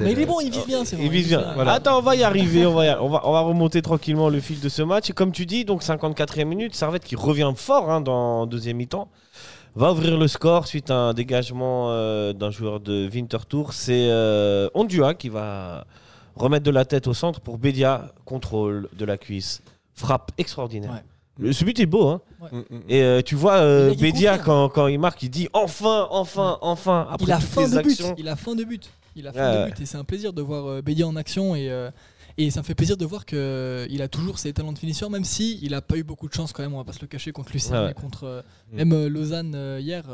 Mais 0.00 0.12
il 0.12 0.20
est 0.20 0.26
bon, 0.26 0.40
il 0.40 0.50
vise 0.50 0.66
bien, 0.66 0.84
c'est 0.84 0.96
vrai. 0.96 1.04
Il 1.04 1.10
vise 1.10 1.28
bien. 1.28 1.44
Voilà. 1.54 1.72
Attends, 1.74 1.98
on 1.98 2.02
va 2.02 2.16
y 2.16 2.22
arriver. 2.24 2.66
On 2.66 2.74
va, 2.74 2.86
y- 2.86 2.96
on, 3.00 3.08
va, 3.08 3.20
on 3.24 3.32
va 3.32 3.40
remonter 3.40 3.82
tranquillement 3.82 4.28
le 4.28 4.40
fil 4.40 4.60
de 4.60 4.68
ce 4.68 4.82
match. 4.82 5.10
Et 5.10 5.12
comme 5.12 5.32
tu 5.32 5.46
dis, 5.46 5.64
donc 5.64 5.82
54e 5.82 6.44
minute, 6.44 6.74
Servette 6.74 7.04
qui 7.04 7.16
revient 7.16 7.52
fort 7.56 7.90
hein, 7.90 8.00
dans 8.00 8.46
deuxième 8.46 8.76
mi-temps. 8.78 9.08
Va 9.74 9.92
ouvrir 9.92 10.18
le 10.18 10.28
score 10.28 10.66
suite 10.66 10.90
à 10.90 10.96
un 10.96 11.14
dégagement 11.14 11.90
euh, 11.90 12.32
d'un 12.34 12.50
joueur 12.50 12.78
de 12.80 13.08
Winterthur. 13.12 13.72
C'est 13.72 14.08
euh, 14.10 14.68
Ondua 14.74 15.14
qui 15.14 15.30
va 15.30 15.86
remettre 16.36 16.64
de 16.64 16.70
la 16.70 16.84
tête 16.84 17.06
au 17.06 17.14
centre 17.14 17.40
pour 17.40 17.56
Bédia. 17.56 18.12
Contrôle 18.26 18.88
de 18.92 19.04
la 19.06 19.16
cuisse. 19.16 19.62
Frappe 19.94 20.30
extraordinaire. 20.36 20.90
Ouais. 20.92 21.02
Le- 21.38 21.52
Ce 21.54 21.64
but 21.64 21.80
est 21.80 21.86
beau. 21.86 22.08
Hein. 22.08 22.20
Mm, 22.52 22.58
mm. 22.58 22.80
Et 22.90 23.02
euh, 23.02 23.22
tu 23.22 23.34
vois, 23.34 23.54
euh, 23.54 23.94
Bédia, 23.94 24.36
quand, 24.36 24.68
quand 24.68 24.88
il 24.88 24.98
marque, 24.98 25.22
il 25.22 25.30
dit 25.30 25.48
enfin, 25.54 26.06
enfin, 26.10 26.58
enfin. 26.60 27.06
Après 27.10 27.24
il 27.26 27.32
a 27.32 27.40
fin 27.40 27.66
de 27.66 27.80
but. 27.80 28.02
Il 28.18 28.28
a 28.28 28.36
fin 28.36 28.54
de 28.54 28.64
but. 28.64 28.90
Il 29.16 29.26
a 29.26 29.32
fin 29.32 29.38
Ouais, 29.40 29.56
de 29.56 29.62
ouais. 29.64 29.70
but 29.70 29.80
et 29.80 29.86
c'est 29.86 29.96
un 29.98 30.04
plaisir 30.04 30.32
de 30.34 30.42
voir 30.42 30.66
euh, 30.66 30.82
Bédia 30.82 31.06
en 31.06 31.16
action 31.16 31.54
et 31.54 31.70
euh, 31.70 31.90
et 32.38 32.50
ça 32.50 32.60
me 32.60 32.64
fait 32.64 32.74
plaisir 32.74 32.96
de 32.96 33.04
voir 33.04 33.24
que 33.26 33.36
euh, 33.36 34.02
a 34.04 34.08
toujours 34.08 34.38
ses 34.38 34.52
talents 34.52 34.72
de 34.72 34.78
finisseur 34.78 35.10
même 35.10 35.24
si 35.24 35.58
il 35.62 35.74
a 35.74 35.80
pas 35.82 35.96
eu 35.96 36.02
beaucoup 36.02 36.28
de 36.28 36.34
chance 36.34 36.52
quand 36.52 36.62
même. 36.62 36.74
On 36.74 36.78
va 36.78 36.84
pas 36.84 36.92
se 36.92 37.00
le 37.00 37.06
cacher 37.06 37.32
contre 37.32 37.52
Ouais, 37.52 37.90
et 37.90 37.94
contre 37.94 38.24
euh, 38.24 38.42
Mm. 38.72 38.76
même 38.76 38.92
euh, 38.92 39.08
Lausanne 39.08 39.54
hier. 39.80 40.04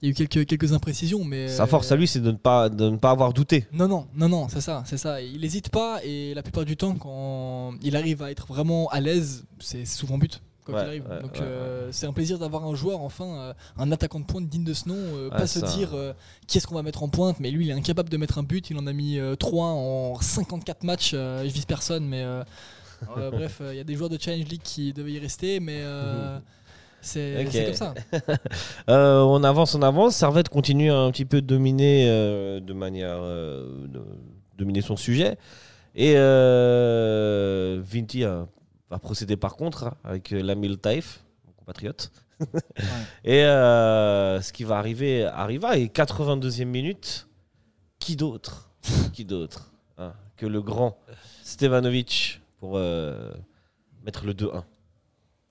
il 0.00 0.06
y 0.06 0.08
a 0.08 0.10
eu 0.10 0.14
quelques 0.14 0.46
quelques 0.46 0.72
imprécisions 0.72 1.24
mais 1.24 1.48
Sa 1.48 1.66
force 1.66 1.90
à 1.92 1.96
lui, 1.96 2.06
c'est 2.08 2.20
de 2.20 2.30
ne 2.30 2.36
pas, 2.36 2.68
de 2.68 2.90
ne 2.90 2.96
pas 2.96 3.10
avoir 3.10 3.32
douté. 3.32 3.66
Non, 3.72 3.86
non, 3.88 4.06
non, 4.14 4.28
non, 4.28 4.48
c'est 4.48 4.60
ça, 4.60 4.82
c'est 4.86 4.96
ça. 4.98 5.20
Il 5.22 5.40
n'hésite 5.40 5.68
pas 5.68 6.00
et 6.04 6.34
la 6.34 6.42
plupart 6.42 6.64
du 6.64 6.76
temps, 6.76 6.94
quand 6.96 7.74
il 7.82 7.94
arrive 7.96 8.22
à 8.22 8.30
être 8.30 8.46
vraiment 8.46 8.88
à 8.88 9.00
l'aise, 9.00 9.44
c'est 9.60 9.84
souvent 9.84 10.18
but. 10.18 10.40
Ouais, 10.68 10.74
il 10.74 10.86
arrive. 10.86 11.08
ouais, 11.08 11.22
Donc 11.22 11.40
euh, 11.40 11.88
c'est 11.90 12.06
un 12.06 12.12
plaisir 12.12 12.38
d'avoir 12.38 12.64
un 12.64 12.74
joueur, 12.74 13.00
enfin, 13.00 13.24
euh, 13.24 13.54
un 13.78 13.90
attaquant 13.92 14.20
de 14.20 14.24
pointe 14.24 14.48
digne 14.48 14.64
de 14.64 14.74
ce 14.74 14.88
nom. 14.88 14.96
euh, 14.96 15.30
pas 15.30 15.46
se 15.46 15.60
ça. 15.60 15.66
dire 15.66 15.90
qui 16.46 16.58
est-ce 16.58 16.66
qu'on 16.66 16.74
va 16.74 16.82
mettre 16.82 17.02
en 17.02 17.08
pointe, 17.08 17.40
mais 17.40 17.50
lui 17.50 17.66
il 17.66 17.70
est 17.70 17.74
incapable 17.74 18.08
de 18.08 18.16
mettre 18.16 18.38
un 18.38 18.42
but. 18.42 18.70
Il 18.70 18.78
en 18.78 18.86
a 18.86 18.92
mis 18.92 19.18
3 19.38 19.66
en 19.66 20.14
54 20.20 20.84
matchs. 20.84 21.12
je 21.12 21.48
vise 21.52 21.64
personne, 21.64 22.04
mais 22.06 22.24
bref, 23.16 23.60
il 23.70 23.76
y 23.76 23.80
a 23.80 23.84
des 23.84 23.94
joueurs 23.94 24.10
de 24.10 24.18
Challenge 24.20 24.46
League 24.48 24.62
qui 24.62 24.92
devaient 24.92 25.12
y 25.12 25.18
rester, 25.18 25.60
mais 25.60 25.82
c'est 27.02 27.44
comme 27.52 27.74
ça. 27.74 27.94
Euh, 28.88 29.20
on 29.20 29.42
avance, 29.44 29.74
on 29.74 29.82
avance. 29.82 30.16
Servette 30.16 30.48
continue 30.48 30.90
à 30.90 30.96
un 30.98 31.10
petit 31.10 31.24
peu 31.24 31.40
de 31.40 31.46
dominer 31.46 32.06
euh, 32.08 32.60
de 32.60 32.72
manière 32.72 33.18
euh, 33.20 33.86
de 33.86 34.00
dominer 34.58 34.80
son 34.82 34.96
sujet. 34.96 35.36
Et 35.94 36.14
Vinti 37.84 38.24
a, 38.24 38.46
va 38.92 38.98
procéder 38.98 39.36
par 39.36 39.56
contre 39.56 39.84
hein, 39.84 39.94
avec 40.04 40.32
euh, 40.32 40.42
Lamil 40.42 40.78
Taif, 40.78 41.24
mon 41.46 41.52
compatriote. 41.54 42.12
Et 43.24 43.44
euh, 43.44 44.40
ce 44.40 44.52
qui 44.52 44.64
va 44.64 44.78
arriver 44.78 45.24
arriva. 45.24 45.76
Et 45.78 45.86
82e 45.86 46.64
minute, 46.64 47.28
qui 47.98 48.16
d'autre? 48.16 48.68
Qui 49.12 49.24
d'autre 49.24 49.70
hein, 49.96 50.12
que 50.36 50.44
le 50.44 50.60
grand 50.60 50.98
Stevanovic 51.44 52.40
pour 52.58 52.72
euh, 52.76 53.30
mettre 54.04 54.26
le 54.26 54.32
2-1 54.34 54.62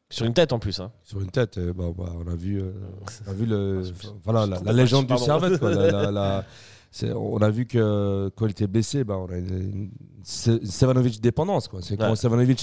Sur 0.10 0.26
une 0.26 0.34
tête 0.34 0.52
en 0.52 0.60
plus. 0.60 0.82
Hein. 0.82 0.92
Sur 1.04 1.22
une 1.22 1.32
tête, 1.32 1.58
bah, 1.60 1.86
bah, 1.98 2.12
on 2.18 2.28
a 2.30 2.36
vu, 2.36 2.60
euh, 2.62 2.72
on 3.26 3.30
a 3.32 3.34
vu 3.34 3.46
le, 3.46 3.84
Ah, 4.04 4.08
voilà, 4.26 4.60
la, 4.62 4.74
légende 4.74 5.08
du. 5.08 5.18
Servette. 5.18 5.60
quoi. 5.60 5.74
La- 5.74 5.92
la- 5.92 6.12
la- 6.12 6.42
c'est- 6.44 6.48
on 7.16 7.38
a 7.38 7.50
vu 7.50 7.66
que 7.66 8.30
quand 8.36 8.46
il 8.46 8.52
était 8.52 8.68
blessé, 8.68 9.04
bah, 9.04 9.18
on 9.18 9.32
a 9.32 9.38
une, 9.38 9.48
une 9.52 9.90
dépendance. 11.22 11.68
quoi. 11.68 11.80
C'est 11.82 11.96
quand 11.96 12.04
Ouais. 12.10 12.10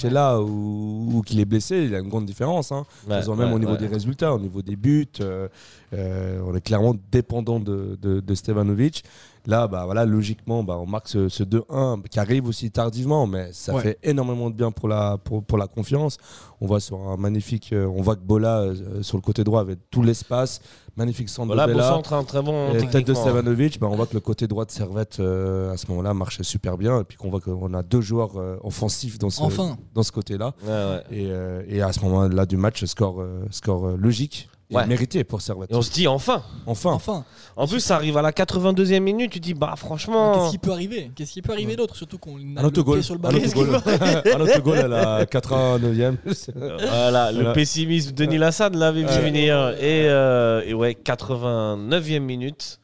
Est 0.05 0.09
là 0.11 0.39
ou, 0.39 1.09
ou 1.13 1.21
qu'il 1.23 1.39
est 1.39 1.45
blessé, 1.45 1.77
il 1.83 1.89
y 1.91 1.95
a 1.95 1.99
une 1.99 2.09
grande 2.09 2.25
différence. 2.25 2.71
Hein. 2.71 2.85
Ouais, 3.07 3.21
même 3.35 3.53
au 3.53 3.59
niveau 3.59 3.75
des 3.77 3.87
résultats, 3.87 4.33
au 4.33 4.39
niveau 4.39 4.61
des 4.61 4.75
buts, 4.75 5.07
euh, 5.21 5.47
euh, 5.93 6.41
on 6.45 6.55
est 6.55 6.61
clairement 6.61 6.95
dépendant 7.11 7.59
de, 7.59 7.97
de, 8.01 8.19
de 8.19 8.35
Stevanovic. 8.35 9.03
Là, 9.47 9.67
bah, 9.67 9.85
voilà, 9.85 10.05
logiquement, 10.05 10.63
bah, 10.63 10.77
on 10.79 10.85
marque 10.85 11.07
ce, 11.07 11.29
ce 11.29 11.43
2-1 11.43 12.03
qui 12.09 12.19
arrive 12.19 12.47
aussi 12.47 12.69
tardivement, 12.71 13.25
mais 13.27 13.49
ça 13.53 13.73
Ouais. 13.73 13.81
fait 13.81 13.99
énormément 14.03 14.49
de 14.49 14.55
bien 14.55 14.71
pour 14.71 14.87
la, 14.87 15.17
pour, 15.17 15.43
pour 15.43 15.57
la 15.57 15.67
confiance. 15.67 16.17
On 16.61 16.67
voit 16.67 16.79
sur 16.79 16.99
un 16.99 17.15
magnifique, 17.17 17.71
euh, 17.71 17.85
on 17.87 18.01
voit 18.01 18.15
que 18.15 18.21
Bola 18.21 18.59
euh, 18.59 19.01
sur 19.01 19.17
le 19.17 19.21
côté 19.21 19.43
droit 19.43 19.61
avait 19.61 19.77
tout 19.89 20.03
l'espace, 20.03 20.59
magnifique 20.97 21.29
centre 21.29 21.47
Voilà, 21.47 21.67
de 21.67 21.71
Bella. 21.73 21.87
centre, 21.87 22.11
un 22.13 22.23
très 22.25 22.41
bon. 22.41 22.69
Et 22.69 22.77
tête 22.79 22.85
de 22.87 22.89
techniquement. 22.91 23.21
Stevanovic, 23.23 23.79
bah, 23.79 23.87
on 23.89 23.95
voit 23.95 24.07
que 24.07 24.13
le 24.13 24.19
côté 24.19 24.45
droit 24.47 24.65
de 24.65 24.71
Servette 24.71 25.19
euh, 25.21 25.71
à 25.71 25.77
ce 25.77 25.87
moment-là 25.87 26.13
marchait 26.13 26.43
super 26.43 26.77
bien, 26.77 26.99
et 26.99 27.03
puis 27.05 27.17
qu'on 27.17 27.29
voit 27.29 27.39
qu'on 27.39 27.73
a 27.73 27.81
deux 27.81 28.01
joueurs 28.01 28.37
euh, 28.37 28.57
offensifs 28.63 29.17
dans 29.19 29.29
ce, 29.29 29.41
Enfin, 29.41 29.77
dans 29.95 30.03
ce 30.03 30.11
côté-là. 30.11 30.53
Ouais, 30.63 30.69
ouais. 30.69 31.03
Et, 31.11 31.27
euh, 31.31 31.63
et 31.67 31.81
à 31.81 31.93
ce 31.93 32.01
moment-là 32.01 32.45
du 32.45 32.57
match, 32.57 32.83
score, 32.85 33.21
euh, 33.21 33.45
score 33.51 33.85
euh, 33.87 33.95
logique 33.97 34.49
et 34.71 34.75
Ouais. 34.75 34.85
mérité 34.85 35.23
pour 35.23 35.41
Servette. 35.41 35.71
Et 35.71 35.75
on 35.75 35.81
se 35.81 35.91
dit 35.91 36.07
enfin. 36.07 36.43
Enfin, 36.67 36.91
enfin. 36.91 37.25
En 37.55 37.67
plus, 37.67 37.79
ça 37.79 37.95
arrive 37.95 38.17
à 38.17 38.21
la 38.21 38.31
82e 38.31 38.99
minute. 38.99 39.31
Tu 39.31 39.39
dis, 39.39 39.53
bah 39.55 39.73
franchement. 39.75 40.33
Qu'est-ce 40.35 40.51
qui 40.51 40.57
peut 40.59 40.71
arriver? 40.71 41.11
Qu'est-ce 41.15 41.31
qui 41.33 41.41
peut 41.41 41.51
arriver 41.53 41.75
d'autre? 41.75 41.95
Surtout 41.95 42.19
qu'on 42.19 42.37
a 42.55 42.61
un 42.61 42.63
autogol. 42.63 43.03
sur 43.03 43.15
le 43.15 43.19
Un 43.19 43.31
ballon. 43.31 43.41
un 44.35 44.41
autogol 44.41 44.77
à 44.77 44.87
la 44.87 45.25
89e. 45.25 46.17
Voilà, 46.55 47.31
le 47.31 47.37
Voilà. 47.37 47.53
pessimisme 47.53 48.11
de 48.11 48.25
Denis 48.25 48.37
Lassade 48.37 48.75
l'avait 48.75 49.01
vu 49.03 49.21
venir. 49.21 49.69
Et, 49.79 50.07
euh, 50.07 50.61
et 50.65 50.73
ouais, 50.73 50.93
89e 50.93 52.19
minute. 52.19 52.79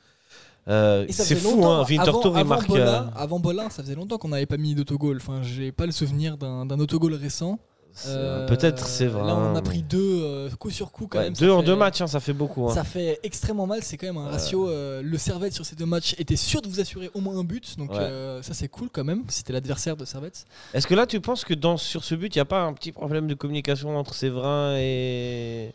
Euh, 0.68 1.06
c'est 1.10 1.36
fou, 1.36 1.64
hein. 1.66 1.86
Winterthur, 1.88 2.36
avant, 2.36 2.40
il 2.40 2.46
marque. 2.48 2.70
Avant 2.70 2.76
euh, 2.76 2.86
Bola, 2.86 3.12
avant 3.16 3.40
Bola, 3.40 3.70
ça 3.70 3.84
faisait 3.84 3.94
longtemps 3.94 4.18
qu'on 4.18 4.30
n'avait 4.30 4.48
pas 4.48 4.58
mis 4.58 4.74
d'autogol. 4.74 5.18
Enfin, 5.18 5.42
j'ai 5.44 5.72
pas 5.72 5.86
le 5.86 5.92
souvenir 5.92 6.38
d'un 6.38 6.66
d'un 6.66 6.80
autogol 6.80 7.14
récent. 7.14 7.60
Euh, 8.08 8.46
Peut-être 8.48 8.88
c'est 8.88 9.06
vrai. 9.08 9.26
Là, 9.26 9.36
on 9.36 9.52
en 9.52 9.56
a 9.56 9.62
mais- 9.62 9.62
pris 9.62 9.82
deux 9.82 10.22
euh, 10.24 10.50
coup 10.60 10.70
sur 10.70 10.92
coup 10.92 11.08
quand 11.08 11.18
Ouais, 11.20 11.26
même. 11.26 11.34
deux 11.34 11.50
en 11.50 11.62
fait- 11.62 11.66
deux 11.66 11.76
matchs, 11.76 12.02
hein, 12.02 12.08
ça 12.08 12.20
fait 12.20 12.34
beaucoup. 12.34 12.68
hein. 12.70 12.74
Ça 12.74 12.84
fait 12.84 13.20
extrêmement 13.24 13.68
mal. 13.68 13.80
C'est 13.84 13.98
quand 13.98 14.08
même 14.08 14.18
un 14.18 14.28
ratio. 14.30 14.68
euh, 14.70 15.02
le 15.02 15.18
Servette 15.18 15.54
sur 15.54 15.66
ces 15.66 15.76
deux 15.76 15.86
matchs 15.86 16.14
était 16.18 16.36
sûr 16.36 16.62
de 16.62 16.68
vous 16.68 16.80
assurer 16.80 17.10
au 17.14 17.22
moins 17.22 17.38
un 17.38 17.44
but. 17.44 17.78
Donc 17.78 17.92
Ouais. 17.92 17.98
euh, 18.00 18.42
ça, 18.42 18.54
c'est 18.54 18.68
cool 18.68 18.90
quand 18.92 19.04
même. 19.04 19.24
C'était 19.30 19.54
l'adversaire 19.54 19.96
de 19.96 20.06
Servette. 20.06 20.46
Est-ce 20.74 20.88
que 20.88 20.94
là, 20.96 21.06
tu 21.06 21.22
penses 21.22 21.46
que 21.46 21.54
dans, 21.54 21.78
sur 21.78 22.04
ce 22.04 22.16
but, 22.16 22.36
il 22.36 22.38
n'y 22.38 22.42
a 22.42 22.46
pas 22.46 22.62
un 22.64 22.74
petit 22.74 22.92
problème 22.92 23.28
de 23.28 23.34
communication 23.34 23.98
entre 23.98 24.14
Séverin 24.14 24.76
et. 24.78 25.74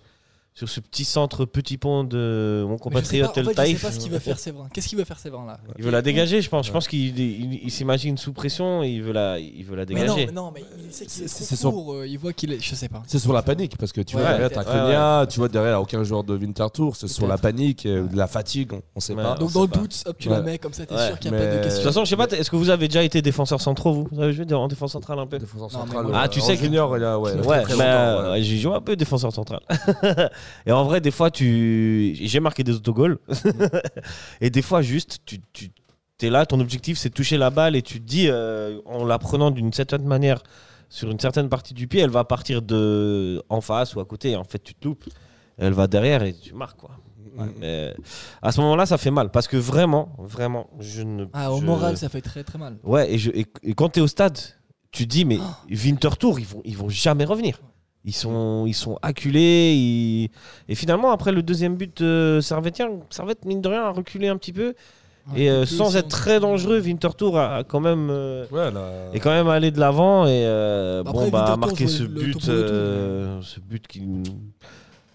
Sur 0.52 0.68
ce 0.68 0.80
petit 0.80 1.04
centre, 1.04 1.44
petit 1.46 1.78
pont 1.78 2.02
de 2.04 2.64
mon 2.66 2.70
Mais 2.70 2.74
je 2.74 2.76
sais 2.76 2.82
compatriote 3.22 3.34
pas, 3.34 3.40
en 3.40 3.44
El 3.44 3.44
fait, 3.44 3.44
je 3.44 3.48
sais 3.50 3.54
Taïf 3.54 3.82
pas 3.82 3.92
ce 3.92 3.98
qu'il 4.00 4.10
va 4.12 4.20
faire 4.20 4.38
Séverin. 4.38 4.68
Qu'est-ce 4.74 4.88
qu'il 4.88 4.98
va 4.98 5.04
faire 5.04 5.18
Séverin 5.18 5.46
là 5.46 5.60
Il 5.78 5.84
veut 5.84 5.90
la 5.92 6.02
dégager, 6.02 6.42
je 6.42 6.50
pense. 6.50 6.66
Je 6.66 6.72
pense 6.72 6.86
qu'il 6.88 7.18
il, 7.18 7.60
il 7.64 7.70
s'imagine 7.70 8.18
sous 8.18 8.32
pression 8.32 8.82
et 8.82 8.88
il 8.90 9.02
veut 9.02 9.12
la, 9.12 9.38
il 9.38 9.64
veut 9.64 9.76
la 9.76 9.86
Mais 9.86 9.94
non, 9.94 10.00
dégager. 10.14 10.26
mais 10.26 10.32
non, 10.32 10.50
mais 10.52 10.64
il 10.84 10.92
sait 10.92 11.06
qu'il 11.06 11.22
est, 11.24 11.28
C'est- 11.28 11.56
trop 11.56 11.94
euh, 11.94 12.06
Il 12.06 12.18
voit 12.18 12.32
qu'il 12.32 12.52
est. 12.52 12.60
Je 12.60 12.74
sais 12.74 12.88
pas. 12.88 13.02
C'est 13.06 13.20
sur 13.20 13.32
la 13.32 13.42
panique 13.42 13.78
parce 13.78 13.92
que 13.92 14.00
tu 14.02 14.16
Ouais, 14.16 14.22
vois 14.22 14.32
derrière 14.32 14.50
t'as 14.50 14.64
Konya, 14.64 15.26
tu 15.30 15.38
vois 15.38 15.48
derrière 15.48 15.80
aucun 15.80 16.02
joueur 16.02 16.24
de 16.24 16.36
Winterthur, 16.36 16.94
c'est 16.96 17.08
sur 17.08 17.26
la 17.28 17.38
panique, 17.38 17.86
euh, 17.86 18.06
de 18.08 18.16
la 18.16 18.26
fatigue, 18.26 18.72
on, 18.72 18.82
on 18.96 19.00
sait 19.00 19.14
Ouais. 19.14 19.22
pas. 19.22 19.36
on 19.36 19.40
Donc 19.44 19.52
dans 19.52 19.62
le 19.62 19.68
doute, 19.68 20.02
hop, 20.04 20.16
tu 20.18 20.28
Ouais. 20.28 20.34
la 20.34 20.42
mets 20.42 20.58
comme 20.58 20.72
ça, 20.74 20.84
t'es 20.84 20.94
Ouais. 20.94 21.06
sûr 21.06 21.18
qu'il 21.20 21.30
n'y 21.30 21.36
a 21.36 21.40
pas 21.40 21.46
de 21.46 21.50
De 21.58 21.62
question. 21.62 21.82
toute 21.82 21.92
façon, 21.92 22.04
je 22.04 22.10
sais 22.10 22.16
pas, 22.16 22.26
est-ce 22.26 22.50
que 22.50 22.56
vous 22.56 22.70
avez 22.70 22.88
déjà 22.88 23.04
été 23.04 23.22
défenseur 23.22 23.60
centraux, 23.60 23.92
vous? 23.92 24.08
Vous 24.10 24.20
avez 24.20 24.32
joué 24.32 24.44
en 24.52 24.66
défenseur 24.68 25.00
central 25.00 25.20
un 25.20 25.26
peu? 25.28 25.38
Défenseur 25.38 25.70
central, 25.70 26.06
Ah, 26.12 26.28
tu 26.28 26.40
sais 26.40 26.56
que- 26.56 26.64
junior, 26.64 26.92
a 26.92 27.18
ouais, 27.18 27.32
ouais. 27.46 28.42
j'ai 28.42 28.58
joué 28.58 28.74
un 28.74 28.80
peu 28.80 28.96
défenseur 28.96 29.32
central. 29.32 29.60
et 30.66 30.72
en 30.72 30.84
vrai, 30.84 31.00
des 31.00 31.10
fois, 31.10 31.30
tu, 31.30 32.14
j'ai 32.20 32.40
marqué 32.40 32.62
des 32.64 32.72
autogols. 32.74 33.18
et 34.40 34.50
des 34.50 34.62
fois, 34.62 34.82
juste, 34.82 35.18
tu, 35.24 35.38
tu 35.52 35.70
es 36.22 36.30
là, 36.30 36.46
ton 36.46 36.60
objectif, 36.60 36.98
c'est 36.98 37.08
de 37.10 37.14
toucher 37.14 37.36
la 37.38 37.50
balle 37.50 37.76
et 37.76 37.82
tu 37.82 38.00
te 38.00 38.06
dis, 38.06 38.26
euh, 38.28 38.80
en 38.86 39.04
la 39.04 39.18
prenant 39.18 39.50
d'une 39.50 39.72
certaine 39.72 40.04
manière 40.04 40.42
sur 40.88 41.10
une 41.10 41.20
certaine 41.20 41.48
partie 41.48 41.72
du 41.74 41.86
pied, 41.86 42.00
elle 42.00 42.10
va 42.10 42.24
partir 42.24 42.62
de 42.62 43.42
en 43.48 43.60
face 43.60 43.94
ou 43.94 44.00
à 44.00 44.04
côté. 44.04 44.30
Et 44.32 44.36
en 44.36 44.44
fait, 44.44 44.58
tu 44.62 44.74
te 44.74 44.86
loupes. 44.86 45.04
Elle 45.56 45.72
va 45.72 45.86
derrière 45.86 46.22
et 46.22 46.32
tu 46.32 46.54
marques 46.54 46.78
quoi. 46.78 46.90
Mais 47.60 47.94
à 48.42 48.50
ce 48.50 48.60
moment-là, 48.60 48.86
ça 48.86 48.98
fait 48.98 49.10
mal 49.12 49.30
parce 49.30 49.46
que 49.46 49.56
vraiment, 49.56 50.14
vraiment, 50.18 50.68
je 50.80 51.02
ne. 51.02 51.26
Ah, 51.32 51.52
au 51.52 51.60
je- 51.60 51.64
moral, 51.64 51.96
ça 51.96 52.08
fait 52.08 52.20
très 52.22 52.42
très 52.44 52.58
mal. 52.58 52.76
Ouais, 52.82 53.12
et, 53.12 53.18
je, 53.18 53.30
et, 53.30 53.46
et 53.62 53.74
quand 53.74 53.90
tu 53.90 54.00
es 54.00 54.02
au 54.02 54.08
stade, 54.08 54.36
tu 54.90 55.04
te 55.04 55.08
dis, 55.12 55.24
mais 55.24 55.38
Oh. 55.40 55.44
Winterthur, 55.70 56.38
ils 56.40 56.46
vont, 56.46 56.60
ils 56.64 56.76
vont 56.76 56.88
jamais 56.88 57.24
revenir. 57.24 57.60
Ils 58.04 58.14
sont, 58.14 58.64
ils 58.66 58.74
sont 58.74 58.98
acculés. 59.02 59.74
ils- 59.74 60.30
Et 60.68 60.74
finalement, 60.74 61.10
après 61.12 61.32
le 61.32 61.42
deuxième 61.42 61.76
but 61.76 62.02
servetien, 62.40 62.88
Servette, 63.10 63.44
mine 63.44 63.60
de 63.60 63.68
rien, 63.68 63.82
a 63.84 63.90
reculé 63.90 64.28
un 64.28 64.36
petit 64.36 64.52
peu. 64.52 64.74
Et 65.36 65.50
euh, 65.50 65.66
sans 65.66 65.96
être 65.96 66.08
très 66.08 66.40
dangereux, 66.40 66.80
Winterthur 66.80 67.36
a, 67.36 67.56
a 67.58 67.62
quand 67.64 67.78
même. 67.80 68.08
euh, 68.10 68.46
Ouais, 68.50 68.70
là- 68.72 69.10
est 69.12 69.20
quand 69.20 69.30
même 69.30 69.48
allé 69.48 69.70
de 69.70 69.78
l'avant 69.78 70.26
et 70.26 70.30
euh, 70.46 71.02
Après, 71.02 71.12
bon 71.12 71.28
bah 71.28 71.44
a 71.44 71.50
Winterthur 71.52 71.58
marqué 71.58 71.86
ce 71.86 72.02
but 72.04 72.48
euh, 72.48 73.40
ce 73.42 73.60
but 73.60 73.86
qui 73.86 74.02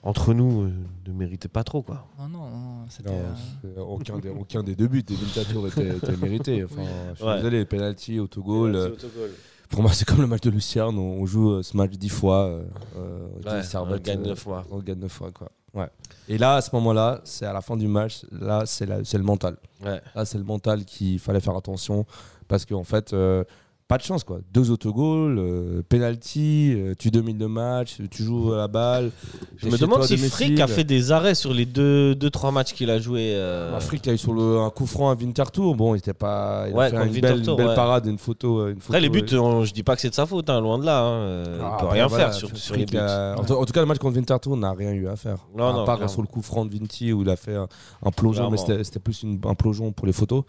entre 0.04 0.34
nous 0.36 0.62
euh, 0.66 0.72
ne 1.08 1.12
méritait 1.14 1.48
pas 1.50 1.64
trop 1.64 1.82
quoi. 1.82 2.06
Non, 2.20 2.28
non, 2.30 2.40
non, 2.46 2.86
euh, 3.10 3.82
aucun, 3.82 4.20
des, 4.20 4.30
aucun 4.30 4.62
des 4.64 4.76
deux 4.76 4.88
buts 4.88 5.02
des 5.04 5.16
Winterthur 5.16 5.68
était, 5.68 5.98
était 5.98 6.18
mérité. 6.18 6.64
Enfin, 6.64 6.84
Je 7.14 7.16
suis 7.18 7.26
Ouais. 7.26 7.36
désolé, 7.38 7.58
les 7.58 7.66
penalty, 7.66 8.20
autogol. 8.20 8.94
Pour 9.70 9.82
moi, 9.82 9.92
c'est 9.94 10.06
comme 10.06 10.22
le 10.22 10.28
match 10.28 10.42
de 10.42 10.50
Lucerne. 10.52 10.98
On 10.98 11.22
on 11.22 11.26
joue 11.26 11.52
euh, 11.52 11.64
ce 11.64 11.76
match 11.76 11.92
dix 11.92 12.10
fois. 12.10 12.46
euh, 12.46 12.64
euh, 12.98 13.28
Ouais, 13.46 13.62
on 13.76 13.98
gagne 13.98 14.20
euh, 14.22 14.28
neuf 14.30 14.40
fois. 14.40 14.66
On 14.72 14.80
gagne 14.80 15.00
neuf 15.00 15.12
fois, 15.12 15.32
quoi. 15.32 15.50
Ouais. 15.74 15.90
Et 16.30 16.38
là, 16.38 16.56
à 16.56 16.62
ce 16.62 16.70
moment-là, 16.74 17.22
c'est 17.26 17.46
à 17.46 17.52
la 17.54 17.62
fin 17.62 17.76
du 17.76 17.88
match. 17.88 18.26
Là, 18.32 18.64
c'est 18.66 18.86
le 18.86 19.24
mental. 19.24 19.58
Ouais. 19.84 20.02
Là, 20.16 20.24
c'est 20.26 20.38
le 20.38 20.44
mental 20.44 20.86
qu'il 20.86 21.20
fallait 21.20 21.42
faire 21.42 21.56
attention. 21.58 22.06
Parce 22.48 22.66
qu'en 22.66 22.84
fait, 22.84 23.14
pas 23.88 23.98
de 24.00 24.04
chance, 24.04 24.24
quoi. 24.24 24.40
Deux 24.52 24.72
autogols, 24.72 25.38
euh, 25.38 25.84
penalty, 25.88 26.74
euh, 26.76 26.94
tu 26.98 27.12
domines 27.12 27.38
le 27.38 27.48
match, 27.48 27.98
tu 28.10 28.24
joues 28.24 28.52
à 28.54 28.58
la 28.58 28.68
balle. 28.68 29.12
Je 29.58 29.68
me 29.70 29.78
demande 29.78 30.04
si. 30.04 30.18
Frick 30.18 30.60
a 30.60 30.66
fait 30.68 30.84
des 30.84 31.12
arrêts 31.12 31.36
sur 31.36 31.54
les 31.54 31.68
deux, 31.68 32.16
deux 32.16 32.32
trois 32.32 32.50
matchs 32.52 32.74
qu'il 32.74 32.90
a 32.90 32.98
joué. 32.98 33.34
euh, 33.36 33.72
Bah, 33.72 33.80
Frick, 33.80 34.08
a 34.08 34.14
eu 34.14 34.18
sur 34.18 34.34
le, 34.34 34.58
un 34.60 34.72
coup 34.72 34.88
franc 34.88 35.12
à 35.12 35.16
Winterthur. 35.16 35.76
Bon, 35.76 35.94
il 35.94 36.00
était 36.00 36.14
pas. 36.16 36.66
Il 36.68 36.74
Ouais, 36.76 36.86
a 36.86 36.90
fait 36.90 36.96
une 36.96 37.02
belle, 37.22 37.34
Winterthur, 37.36 37.52
une 37.52 37.58
belle 37.58 37.68
ouais. 37.68 37.76
parade, 37.76 38.06
une 38.08 38.18
photo. 38.18 38.60
euh, 38.62 38.76
Après 38.88 39.00
les 39.00 39.10
buts, 39.10 39.24
on- 39.34 39.64
je 39.66 39.72
dis 39.74 39.84
pas 39.84 39.96
que 39.96 40.02
c'est 40.02 40.10
de 40.10 40.16
sa 40.16 40.26
faute, 40.26 40.50
hein, 40.50 40.60
loin 40.62 40.80
de 40.80 40.86
là. 40.86 41.02
hein, 41.02 41.12
euh, 41.20 41.60
Ah, 41.62 41.70
il 41.76 41.80
peut 41.82 41.86
bah, 41.86 41.92
rien 41.94 42.08
voilà, 42.08 42.24
faire 42.26 42.34
sur, 42.34 42.58
sur 42.58 42.76
les 42.76 42.86
buts. 42.88 42.98
a- 42.98 43.36
en, 43.38 43.44
tout- 43.44 43.54
en 43.54 43.66
tout 43.66 43.74
cas, 43.74 43.82
le 43.82 43.86
match 43.86 44.00
contre 44.00 44.16
Winterthur 44.16 44.58
n'a 44.58 44.72
rien 44.74 44.94
eu 44.94 45.08
à 45.08 45.16
faire. 45.16 45.38
Non, 45.56 45.68
à 45.70 45.74
non, 45.74 45.86
part 45.86 46.10
sur 46.10 46.22
le 46.24 46.28
coup 46.28 46.42
franc 46.42 46.66
de 46.66 46.72
Vinti 46.74 47.14
où 47.14 47.22
il 47.22 47.30
a 47.30 47.36
fait 47.36 47.56
un, 47.56 47.68
un 48.04 48.10
plongeon, 48.12 48.50
mais 48.50 48.58
Clairement. 48.58 48.66
c'était 48.74 48.84
c'était 48.84 49.00
plus 49.00 49.22
une- 49.22 49.40
un 49.46 49.54
plongeon 49.54 49.92
pour 49.92 50.08
les 50.08 50.14
photos. 50.14 50.44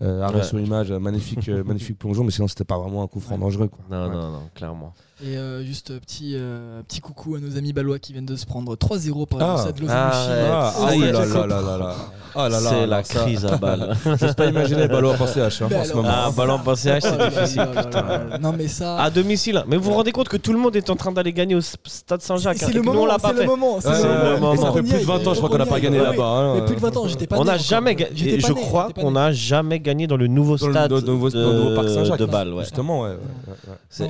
Arrêt 0.00 0.36
Ouais. 0.38 0.42
sur 0.42 0.58
image, 0.58 0.90
magnifique, 0.92 1.48
euh, 1.48 1.62
magnifique 1.64 1.98
plongeon, 1.98 2.24
mais 2.24 2.30
sinon 2.30 2.48
c'était 2.48 2.64
pas 2.64 2.78
vraiment 2.78 3.02
un 3.02 3.06
coup 3.06 3.20
franc 3.20 3.38
dangereux. 3.38 3.68
Quoi. 3.68 3.80
Non, 3.90 4.08
Ouais. 4.08 4.14
non, 4.14 4.30
non, 4.32 4.42
clairement. 4.54 4.92
Et 5.24 5.36
euh, 5.36 5.62
juste 5.64 5.92
euh, 5.92 6.00
petit, 6.00 6.32
euh, 6.34 6.82
petit 6.82 7.00
coucou 7.00 7.36
à 7.36 7.38
nos 7.38 7.56
amis 7.56 7.72
balois 7.72 8.00
qui 8.00 8.12
viennent 8.12 8.26
de 8.26 8.34
se 8.34 8.44
prendre 8.44 8.74
3-0 8.74 9.26
par 9.26 9.38
Ah. 9.40 9.52
le 9.54 9.58
stade 9.60 9.88
Ah. 9.88 10.72
Ah, 10.76 10.88
ça 10.88 10.96
y 10.96 11.02
est, 11.02 11.12
là 11.12 11.22
je 11.24 11.32
là 11.34 11.46
là 11.46 11.60
là 11.60 11.78
là. 11.78 11.94
Là 12.34 12.48
là, 12.48 12.58
c'est 12.70 12.86
la 12.86 13.04
ça- 13.04 13.20
crise 13.20 13.44
à 13.44 13.56
balle. 13.58 13.94
J'ose 14.18 14.34
pas 14.34 14.46
imaginer 14.46 14.84
à 14.84 14.88
CH 14.88 15.62
hein, 15.62 15.66
Mais 15.70 15.76
en 15.76 15.84
ce 15.84 15.92
moment. 15.92 16.08
Ah, 16.10 16.30
ballon 16.34 16.58
passé 16.58 16.88
H, 16.88 17.00
c'est 17.02 17.30
difficile. 17.30 17.68
putain. 17.76 18.04
Non 18.40 18.52
mais 18.56 18.66
ça. 18.68 18.96
À 19.00 19.10
domicile. 19.10 19.58
hein. 19.58 19.64
Mais 19.68 19.76
vous 19.76 19.84
vous 19.84 19.92
rendez 19.92 20.12
compte 20.12 20.28
que 20.30 20.38
tout 20.38 20.52
le 20.54 20.58
monde 20.58 20.74
est 20.74 20.88
en 20.90 20.96
train 20.96 21.12
d'aller 21.12 21.32
gagner 21.34 21.54
au 21.54 21.60
stade 21.60 22.22
Saint-Jacques. 22.22 22.56
hein, 22.62 22.66
c'est 22.66 22.72
le 22.74 22.82
moment, 22.82 23.04
l'a 23.06 23.18
pas 23.18 23.28
c'est 23.28 23.34
le 23.34 23.40
fait. 23.42 23.46
moment. 23.46 23.74
Ouais, 23.76 23.80
c'est 23.82 24.02
le 24.02 24.40
moment. 24.40 24.56
ça 24.56 24.72
fait 24.72 24.80
plus 24.82 24.90
de 24.92 24.96
est, 24.96 25.04
20 25.04 25.26
ans, 25.26 25.34
je 25.34 25.38
crois 25.38 25.50
qu'on 25.50 25.58
n'a 25.58 25.66
pas 25.66 25.78
gagné 25.78 25.98
là-bas. 25.98 26.54
Mais 26.56 26.64
plus 26.64 26.74
de 26.76 26.80
20 26.80 26.96
ans, 26.96 27.06
j'étais 27.06 27.26
pas 27.28 27.38
On 27.38 27.44
n'a 27.44 27.58
jamais 27.58 27.94
gagné. 27.94 28.40
Je 28.40 28.52
crois 28.54 28.88
qu'on 28.92 29.10
n'a 29.12 29.30
jamais 29.30 29.78
gagné 29.78 30.06
dans 30.08 30.16
le 30.16 30.26
nouveau 30.26 30.56
stade 30.56 30.90
dans 30.90 30.96
le 30.96 31.02
nouveau- 31.02 31.30
de, 31.30 31.74
parc 31.76 31.88
Saint-Jacques. 31.90 32.22
Bâle. 32.22 32.54
Justement, 32.60 33.02
ouais. 33.02 33.16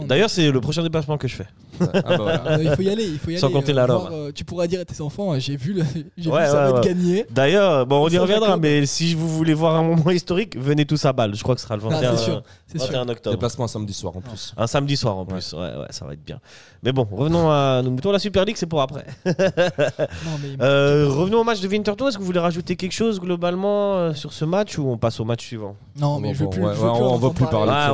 D'ailleurs, 0.06 0.30
c'est 0.30 0.50
le 0.50 0.60
prochain 0.60 0.82
que 1.18 1.28
je 1.28 1.36
fais. 1.36 1.46
Ah 1.80 1.86
bah 2.04 2.16
voilà. 2.18 2.46
Euh, 2.52 2.58
il 2.62 2.70
faut 2.76 2.82
y 2.82 2.88
aller, 2.90 3.04
il 3.04 3.18
faut 3.18 3.30
y 3.30 3.38
Sans 3.38 3.46
aller. 3.46 3.54
compter 3.56 3.72
euh, 3.72 3.76
la 3.76 3.86
voir, 3.86 4.02
Rome. 4.02 4.10
euh, 4.12 4.32
tu 4.32 4.44
pourras 4.44 4.66
dire 4.66 4.80
à 4.80 4.84
tes 4.84 5.00
enfants, 5.00 5.36
j'ai 5.38 5.56
vu, 5.56 5.72
le, 5.72 5.82
j'ai 6.18 6.30
Ouais, 6.30 6.44
vu 6.44 6.50
ça 6.50 6.66
ouais, 6.66 6.72
va 6.72 6.78
être 6.78 6.84
gagné. 6.84 7.26
D'ailleurs, 7.30 7.86
bon, 7.86 8.04
on 8.04 8.08
y 8.08 8.18
reviendra, 8.18 8.56
mais 8.58 8.84
si 8.86 9.14
vous 9.14 9.26
voulez 9.28 9.54
voir 9.54 9.76
un 9.76 9.82
moment 9.82 10.10
historique, 10.10 10.56
venez 10.56 10.84
tous 10.84 11.04
à 11.06 11.12
Bâle. 11.12 11.34
Je 11.34 11.42
crois 11.42 11.54
que 11.54 11.60
ce 11.60 11.66
sera 11.66 11.76
le 11.76 11.82
Ah, 11.86 11.94
21, 11.94 12.16
c'est 12.16 12.24
sûr, 12.24 12.42
c'est 12.66 12.78
sûr. 12.78 12.86
21 12.92 13.08
octobre. 13.08 13.34
Déplacement 13.36 13.64
un 13.64 13.68
samedi 13.68 13.94
soir 13.94 14.16
en 14.16 14.20
plus. 14.20 14.52
Un 14.56 14.66
samedi 14.66 14.96
soir 14.96 15.16
en 15.16 15.24
plus. 15.24 15.52
Ouais, 15.54 15.60
ouais, 15.60 15.86
ça 15.90 16.04
va 16.04 16.12
être 16.12 16.24
bien. 16.24 16.38
Mais 16.84 16.92
bon, 16.92 17.06
revenons 17.10 17.50
à 17.50 17.80
nos 17.82 17.90
moutons. 17.90 18.12
La 18.12 18.18
Super 18.18 18.44
League, 18.44 18.56
c'est 18.58 18.66
pour 18.66 18.82
après. 18.82 19.06
Non, 19.24 20.38
mais 20.42 20.62
Euh, 20.64 21.06
revenons 21.08 21.40
au 21.40 21.44
match 21.44 21.60
de 21.60 21.68
Winterthur. 21.68 22.08
Est-ce 22.08 22.16
que 22.16 22.20
vous 22.22 22.26
voulez 22.26 22.38
rajouter 22.38 22.76
quelque 22.76 22.92
chose 22.92 23.18
globalement 23.20 23.94
euh, 23.96 24.14
sur 24.14 24.32
ce 24.32 24.44
match 24.44 24.78
ou 24.78 24.88
on 24.88 24.98
passe 24.98 25.20
au 25.20 25.24
match 25.24 25.44
suivant? 25.44 25.74
Non, 25.98 26.20
mais 26.20 26.34
je 26.34 26.40
veux 26.40 26.46
Bon, 26.46 26.52
je 26.52 26.60
veux 26.60 26.72
plus 26.74 26.82
on 26.82 27.06
en 27.14 27.16
veut 27.18 27.30
plus 27.32 27.46
parler. 27.46 27.72
Ah 27.74 27.92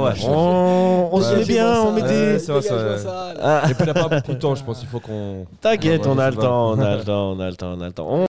on, 1.13 1.21
se 1.23 1.35
met 1.37 1.45
bien, 1.45 1.81
on 1.83 1.93
met 1.93 2.03
des. 2.03 2.39
Vrai, 2.99 3.35
ça-. 3.35 3.35
Ah, 3.41 3.63
Et 3.71 3.75
puis 3.75 3.85
il 3.85 3.85
n'y 3.85 3.91
a 3.91 3.95
pas 3.95 4.09
beaucoup 4.09 4.33
de 4.33 4.39
temps, 4.39 4.55
je 4.55 4.65
pense. 4.65 4.83
Il 4.83 4.89
faut 4.89 5.01
qu'on. 5.01 5.47
T'inquiète, 5.61 6.03
Ouais, 6.07 6.13
on 6.13 6.19
a 6.19 6.31
le 6.31 6.37
temps, 6.37 6.71
on 6.73 6.79
a 6.81 6.97
le 6.97 7.05
temps, 7.05 7.31
on 7.33 7.41
a 7.41 7.49
le 7.51 7.57
temps, 7.57 7.75
on 7.77 7.81
a 7.81 7.87
le 7.87 7.93
temps. 7.93 8.07
On 8.09 8.27